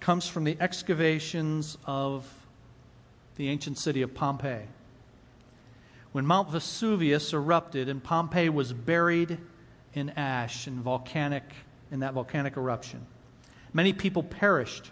comes 0.00 0.28
from 0.28 0.44
the 0.44 0.58
excavations 0.60 1.78
of 1.86 2.30
the 3.36 3.48
ancient 3.48 3.78
city 3.78 4.02
of 4.02 4.12
Pompeii. 4.12 4.66
When 6.12 6.26
Mount 6.26 6.50
Vesuvius 6.50 7.32
erupted 7.32 7.88
and 7.88 8.04
Pompeii 8.04 8.50
was 8.50 8.74
buried 8.74 9.38
in 9.94 10.10
ash 10.10 10.66
and 10.66 10.80
volcanic 10.80 11.44
in 11.90 12.00
that 12.00 12.12
volcanic 12.12 12.58
eruption. 12.58 13.06
Many 13.76 13.92
people 13.92 14.22
perished 14.22 14.90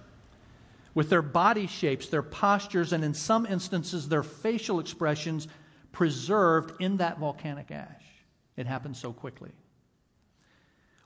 with 0.92 1.08
their 1.08 1.22
body 1.22 1.66
shapes, 1.66 2.06
their 2.08 2.22
postures, 2.22 2.92
and 2.92 3.02
in 3.02 3.14
some 3.14 3.46
instances, 3.46 4.10
their 4.10 4.22
facial 4.22 4.78
expressions 4.78 5.48
preserved 5.90 6.74
in 6.82 6.98
that 6.98 7.18
volcanic 7.18 7.70
ash. 7.70 8.04
It 8.58 8.66
happened 8.66 8.98
so 8.98 9.14
quickly. 9.14 9.52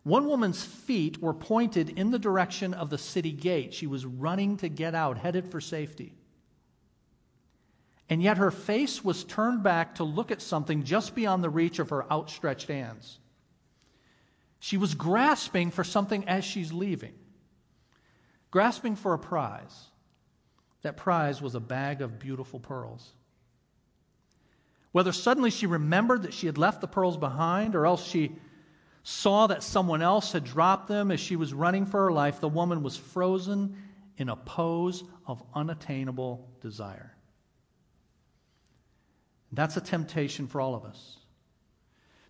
One 0.03 0.27
woman's 0.27 0.65
feet 0.65 1.23
were 1.23 1.33
pointed 1.33 1.91
in 1.91 2.11
the 2.11 2.19
direction 2.19 2.75
of 2.75 2.91
the 2.91 2.99
city 2.99 3.31
gate. 3.31 3.73
She 3.73 3.87
was 3.87 4.05
running 4.05 4.57
to 4.57 4.69
get 4.69 4.97
out, 4.97 5.17
headed 5.17 5.49
for 5.49 5.61
safety. 5.61 6.17
And 8.11 8.21
yet 8.21 8.39
her 8.39 8.51
face 8.51 9.05
was 9.05 9.23
turned 9.23 9.63
back 9.63 9.95
to 9.95 10.03
look 10.03 10.33
at 10.33 10.43
something 10.43 10.83
just 10.83 11.15
beyond 11.15 11.45
the 11.45 11.49
reach 11.49 11.79
of 11.79 11.91
her 11.91 12.13
outstretched 12.13 12.67
hands. 12.67 13.21
She 14.59 14.77
was 14.77 14.97
grasping 14.97 15.71
for 15.71 15.85
something 15.85 16.27
as 16.27 16.45
she's 16.45 16.73
leaving, 16.73 17.15
grasping 18.51 18.97
for 18.97 19.15
a 19.15 19.19
prize. 19.19 19.87
That 20.83 20.97
prize 20.97 21.43
was 21.43 21.55
a 21.55 21.61
bag 21.61 22.03
of 22.03 22.19
beautiful 22.19 22.61
pearls. 22.61 23.13
Whether 24.93 25.13
suddenly 25.13 25.51
she 25.51 25.67
remembered 25.67 26.23
that 26.23 26.35
she 26.35 26.47
had 26.47 26.59
left 26.59 26.81
the 26.81 26.87
pearls 26.87 27.17
behind, 27.17 27.75
or 27.75 27.85
else 27.85 28.07
she 28.07 28.37
saw 29.03 29.47
that 29.47 29.63
someone 29.63 30.03
else 30.03 30.33
had 30.33 30.45
dropped 30.45 30.89
them 30.89 31.11
as 31.11 31.21
she 31.21 31.37
was 31.37 31.53
running 31.53 31.87
for 31.87 32.05
her 32.05 32.13
life, 32.13 32.41
the 32.41 32.49
woman 32.49 32.83
was 32.83 32.97
frozen 32.97 33.77
in 34.17 34.29
a 34.29 34.37
pose 34.37 35.05
of 35.27 35.43
unattainable 35.55 36.49
desire. 36.61 37.15
That's 39.53 39.77
a 39.77 39.81
temptation 39.81 40.47
for 40.47 40.61
all 40.61 40.75
of 40.75 40.85
us 40.85 41.19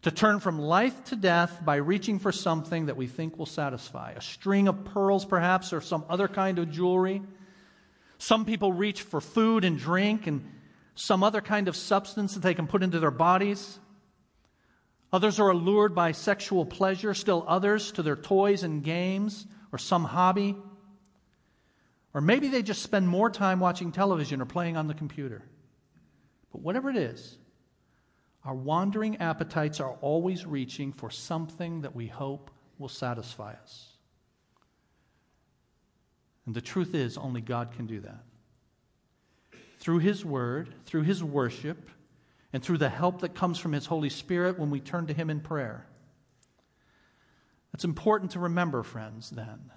to 0.03 0.11
turn 0.11 0.41
from 0.41 0.59
life 0.59 1.05
to 1.05 1.17
death 1.17 1.61
by 1.65 1.77
reaching 1.77 2.19
for 2.19 2.31
something 2.31 2.87
that 2.87 2.97
we 2.97 3.07
think 3.07 3.37
will 3.37 3.47
satisfy 3.47 4.13
a 4.13 4.21
string 4.21 4.69
of 4.69 4.85
pearls, 4.85 5.25
perhaps, 5.25 5.73
or 5.73 5.81
some 5.81 6.05
other 6.09 6.29
kind 6.29 6.59
of 6.59 6.71
jewelry. 6.71 7.23
Some 8.19 8.45
people 8.45 8.73
reach 8.73 9.03
for 9.03 9.21
food 9.21 9.65
and 9.65 9.79
drink 9.79 10.27
and 10.27 10.45
some 10.95 11.23
other 11.23 11.41
kind 11.41 11.69
of 11.69 11.77
substance 11.77 12.35
that 12.35 12.41
they 12.41 12.55
can 12.55 12.67
put 12.67 12.83
into 12.83 13.01
their 13.01 13.11
bodies. 13.11 13.79
Others 15.13 15.41
are 15.41 15.51
allured 15.51 15.95
by 15.95 16.13
sexual 16.13 16.67
pleasure, 16.67 17.15
still 17.15 17.45
others 17.49 17.93
to 17.93 18.03
their 18.03 18.17
toys 18.17 18.63
and 18.63 18.85
games 18.85 19.47
or 19.73 19.79
some 19.79 20.05
hobby. 20.05 20.57
Or 22.15 22.21
maybe 22.21 22.49
they 22.49 22.63
just 22.63 22.83
spend 22.83 23.09
more 23.09 23.31
time 23.31 23.61
watching 23.61 23.93
television 23.93 24.41
or 24.41 24.47
playing 24.47 24.77
on 24.77 24.87
the 24.87 24.95
computer. 24.95 25.43
But 26.53 26.63
whatever 26.63 26.91
it 26.91 26.97
is, 26.97 27.39
our 28.49 28.55
wandering 28.55 29.19
appetites 29.19 29.79
are 29.79 29.99
always 30.01 30.47
reaching 30.47 30.91
for 30.91 31.11
something 31.11 31.83
that 31.83 31.95
we 31.95 32.07
hope 32.07 32.51
will 32.79 32.89
satisfy 32.89 33.53
us. 33.53 33.89
And 36.47 36.55
the 36.55 36.63
truth 36.63 36.95
is, 36.95 37.19
only 37.19 37.43
God 37.43 37.73
can 37.73 37.87
do 37.87 38.01
that. 38.01 38.25
Through 39.81 39.99
His 39.99 40.25
Word, 40.25 40.73
through 40.87 41.03
His 41.03 41.23
worship, 41.23 41.91
and 42.51 42.63
through 42.63 42.79
the 42.79 42.89
help 42.89 43.21
that 43.21 43.35
comes 43.35 43.59
from 43.59 43.73
His 43.73 43.85
Holy 43.85 44.09
Spirit 44.09 44.59
when 44.59 44.71
we 44.71 44.81
turn 44.81 45.07
to 45.09 45.13
Him 45.13 45.29
in 45.29 45.41
prayer. 45.41 45.87
It's 47.75 47.85
important 47.85 48.31
to 48.31 48.39
remember, 48.39 48.83
friends, 48.83 49.29
then, 49.29 49.71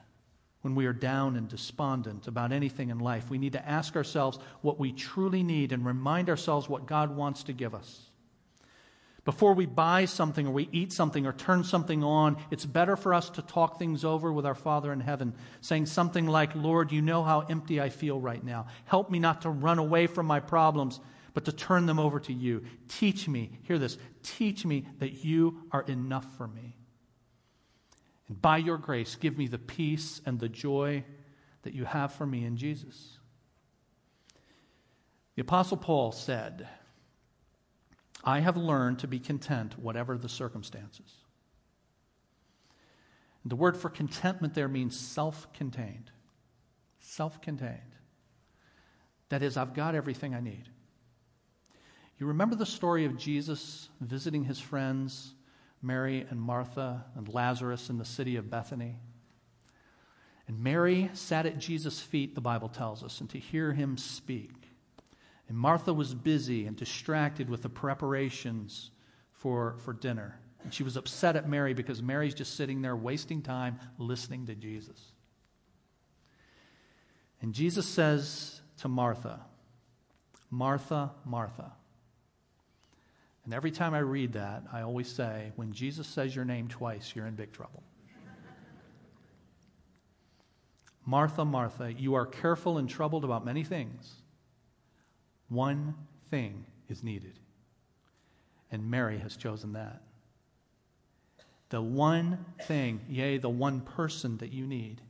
when 0.62 0.76
we 0.76 0.86
are 0.86 0.94
down 0.94 1.36
and 1.36 1.50
despondent 1.50 2.26
about 2.26 2.54
anything 2.54 2.90
in 2.90 3.00
life. 3.00 3.30
We 3.30 3.38
need 3.38 3.52
to 3.52 3.68
ask 3.68 3.98
ourselves 3.98 4.40
what 4.62 4.80
we 4.80 4.94
truly 4.94 5.44
need 5.44 5.74
and 5.74 5.86
remind 5.86 6.30
ourselves 6.30 6.70
what 6.70 6.86
God 6.86 7.14
wants 7.14 7.44
to 7.44 7.52
give 7.52 7.76
us. 7.76 8.11
Before 9.24 9.54
we 9.54 9.68
buy 9.68 10.06
something 10.06 10.48
or 10.48 10.52
we 10.52 10.68
eat 10.72 10.92
something 10.92 11.28
or 11.28 11.34
turn 11.34 11.64
something 11.64 12.04
on, 12.04 12.38
it's 12.50 12.66
better 12.66 12.96
for 12.96 13.14
us 13.14 13.30
to 13.32 13.44
talk 13.44 13.78
things 13.78 14.04
over 14.04 14.34
with 14.34 14.48
our 14.48 14.56
Father 14.56 14.92
in 14.92 15.00
heaven, 15.00 15.36
saying 15.62 15.86
something 15.86 16.26
like, 16.26 16.56
Lord, 16.56 16.92
you 16.92 17.04
know 17.04 17.24
how 17.24 17.42
empty 17.42 17.80
I 17.80 17.90
feel 17.90 18.20
right 18.20 18.44
now. 18.44 18.66
Help 18.86 19.12
me 19.12 19.20
not 19.20 19.44
to 19.44 19.50
run 19.50 19.78
away 19.78 20.08
from 20.08 20.26
my 20.26 20.40
problems, 20.40 21.00
but 21.36 21.46
to 21.46 21.52
turn 21.52 21.86
them 21.86 22.00
over 22.00 22.20
to 22.22 22.34
you. 22.34 22.64
Teach 22.88 23.28
me, 23.28 23.60
hear 23.62 23.78
this, 23.78 24.00
teach 24.24 24.66
me 24.66 24.88
that 24.98 25.24
you 25.24 25.68
are 25.72 25.84
enough 25.84 26.36
for 26.36 26.48
me. 26.48 26.76
And 28.28 28.42
by 28.42 28.58
your 28.58 28.78
grace, 28.80 29.16
give 29.16 29.38
me 29.38 29.48
the 29.48 29.60
peace 29.60 30.20
and 30.26 30.40
the 30.40 30.50
joy 30.50 31.04
that 31.62 31.76
you 31.76 31.86
have 31.86 32.12
for 32.12 32.26
me 32.26 32.44
in 32.44 32.58
Jesus. 32.58 33.20
The 35.36 35.44
Apostle 35.44 35.78
Paul 35.78 36.12
said, 36.12 36.68
I 38.24 38.40
have 38.40 38.58
learned 38.58 39.00
to 39.00 39.08
be 39.08 39.20
content, 39.20 39.80
whatever 39.80 40.18
the 40.18 40.30
circumstances. 40.30 41.14
The 43.46 43.56
word 43.56 43.76
for 43.76 43.90
contentment 43.90 44.54
there 44.54 44.68
means 44.68 45.00
self 45.00 45.52
contained. 45.54 46.12
Self 47.00 47.42
contained. 47.42 47.96
That 49.30 49.42
is, 49.42 49.58
I've 49.58 49.74
got 49.74 49.96
everything 49.96 50.36
I 50.36 50.42
need. 50.42 50.70
You 52.20 52.28
remember 52.28 52.56
the 52.56 52.66
story 52.66 53.06
of 53.06 53.18
Jesus 53.18 53.90
visiting 54.00 54.44
his 54.44 54.60
friends, 54.60 55.34
Mary 55.82 56.26
and 56.30 56.40
Martha 56.40 57.06
and 57.16 57.28
Lazarus 57.28 57.90
in 57.90 57.98
the 57.98 58.06
city 58.06 58.36
of 58.36 58.52
Bethany? 58.52 59.00
And 60.48 60.60
Mary 60.60 61.10
sat 61.14 61.46
at 61.46 61.58
Jesus' 61.58 62.00
feet, 62.02 62.36
the 62.36 62.42
Bible 62.42 62.70
tells 62.70 63.04
us, 63.04 63.22
and 63.22 63.30
to 63.32 63.40
hear 63.40 63.74
him 63.74 63.98
speak. 63.98 64.61
And 65.52 65.60
Martha 65.60 65.94
was 65.94 66.14
busy 66.14 66.66
and 66.66 66.78
distracted 66.78 67.50
with 67.50 67.62
the 67.62 67.68
preparations 67.68 68.90
for, 69.34 69.76
for 69.80 69.92
dinner. 69.92 70.40
And 70.64 70.74
she 70.74 70.82
was 70.82 70.96
upset 70.96 71.36
at 71.36 71.50
Mary 71.50 71.74
because 71.74 72.02
Mary's 72.02 72.34
just 72.34 72.56
sitting 72.56 72.82
there 72.82 72.96
wasting 72.96 73.42
time 73.42 73.78
listening 73.98 74.46
to 74.46 74.56
Jesus. 74.56 75.12
And 77.42 77.54
Jesus 77.54 77.86
says 77.86 78.62
to 78.78 78.88
Martha, 78.88 79.42
Martha, 80.50 81.12
Martha. 81.26 81.74
And 83.44 83.54
every 83.54 83.72
time 83.72 83.94
I 83.94 84.00
read 84.00 84.32
that, 84.32 84.64
I 84.72 84.84
always 84.84 85.10
say, 85.10 85.52
when 85.58 85.74
Jesus 85.74 86.08
says 86.08 86.34
your 86.34 86.46
name 86.46 86.70
twice, 86.70 87.12
you're 87.14 87.28
in 87.28 87.36
big 87.36 87.52
trouble. 87.52 87.84
Martha, 91.06 91.44
Martha, 91.44 91.92
you 91.92 92.14
are 92.14 92.26
careful 92.26 92.78
and 92.78 92.90
troubled 92.90 93.26
about 93.26 93.44
many 93.44 93.66
things. 93.66 94.21
One 95.52 95.96
thing 96.30 96.66
is 96.88 97.04
needed. 97.04 97.38
And 98.72 98.90
Mary 98.90 99.18
has 99.18 99.36
chosen 99.36 99.74
that. 99.74 100.02
The 101.70 101.82
one 101.82 102.46
thing, 102.64 103.02
yea, 103.10 103.38
the 103.38 103.50
one 103.50 103.82
person 103.82 104.38
that 104.38 104.54
you 104.54 104.66
need, 104.66 105.02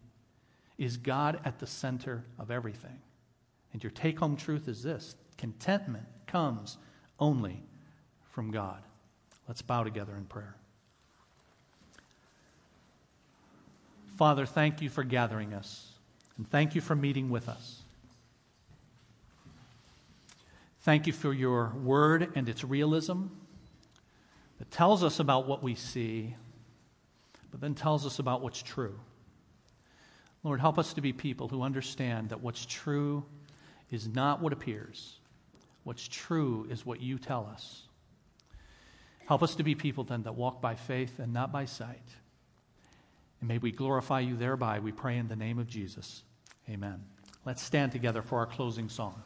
is 0.80 0.98
God 0.98 1.40
at 1.46 1.60
the 1.60 1.68
center 1.68 2.24
of 2.40 2.50
everything. 2.50 3.00
And 3.72 3.84
your 3.84 3.92
take 3.92 4.18
home 4.18 4.36
truth 4.36 4.68
is 4.68 4.82
this 4.82 5.16
contentment 5.38 6.06
comes 6.26 6.78
only 7.20 7.62
from 8.32 8.50
God. 8.50 8.82
Let's 9.48 9.62
bow 9.62 9.84
together 9.84 10.16
in 10.16 10.26
prayer. 10.26 10.56
Father, 14.18 14.48
thank 14.48 14.82
you 14.82 14.90
for 14.90 15.04
gathering 15.04 15.54
us, 15.54 15.92
and 16.38 16.50
thank 16.50 16.74
you 16.74 16.82
for 16.82 16.96
meeting 16.96 17.30
with 17.30 17.48
us. 17.48 17.81
Thank 20.82 21.06
you 21.06 21.14
for 21.14 21.32
your 21.32 21.74
word 21.76 22.32
and 22.34 22.50
its 22.50 22.64
realism 22.64 23.28
that 24.58 24.72
tells 24.72 25.04
us 25.04 25.20
about 25.20 25.48
what 25.48 25.62
we 25.62 25.76
see, 25.76 26.36
but 27.52 27.62
then 27.62 27.76
tells 27.76 28.04
us 28.04 28.18
about 28.18 28.42
what's 28.42 28.64
true. 28.64 29.00
Lord, 30.44 30.60
help 30.60 30.80
us 30.80 30.94
to 30.94 31.02
be 31.02 31.14
people 31.14 31.48
who 31.48 31.62
understand 31.62 32.30
that 32.30 32.42
what's 32.42 32.66
true 32.66 33.24
is 33.92 34.08
not 34.08 34.42
what 34.42 34.54
appears. 34.54 35.20
What's 35.84 36.08
true 36.08 36.68
is 36.70 36.84
what 36.84 37.00
you 37.00 37.20
tell 37.20 37.48
us. 37.52 37.84
Help 39.28 39.44
us 39.44 39.54
to 39.56 39.64
be 39.64 39.76
people 39.76 40.04
then 40.04 40.24
that 40.24 40.34
walk 40.34 40.62
by 40.62 40.74
faith 40.74 41.20
and 41.20 41.32
not 41.32 41.52
by 41.52 41.66
sight. 41.66 42.16
And 43.40 43.48
may 43.48 43.60
we 43.60 43.72
glorify 43.72 44.22
you 44.22 44.36
thereby, 44.36 44.80
we 44.80 44.92
pray 44.92 45.18
in 45.18 45.28
the 45.28 45.36
name 45.36 45.60
of 45.60 45.68
Jesus. 45.68 46.24
Amen. 46.68 47.04
Let's 47.46 47.62
stand 47.62 47.92
together 47.92 48.24
for 48.24 48.40
our 48.40 48.48
closing 48.48 48.90
song. 48.90 49.22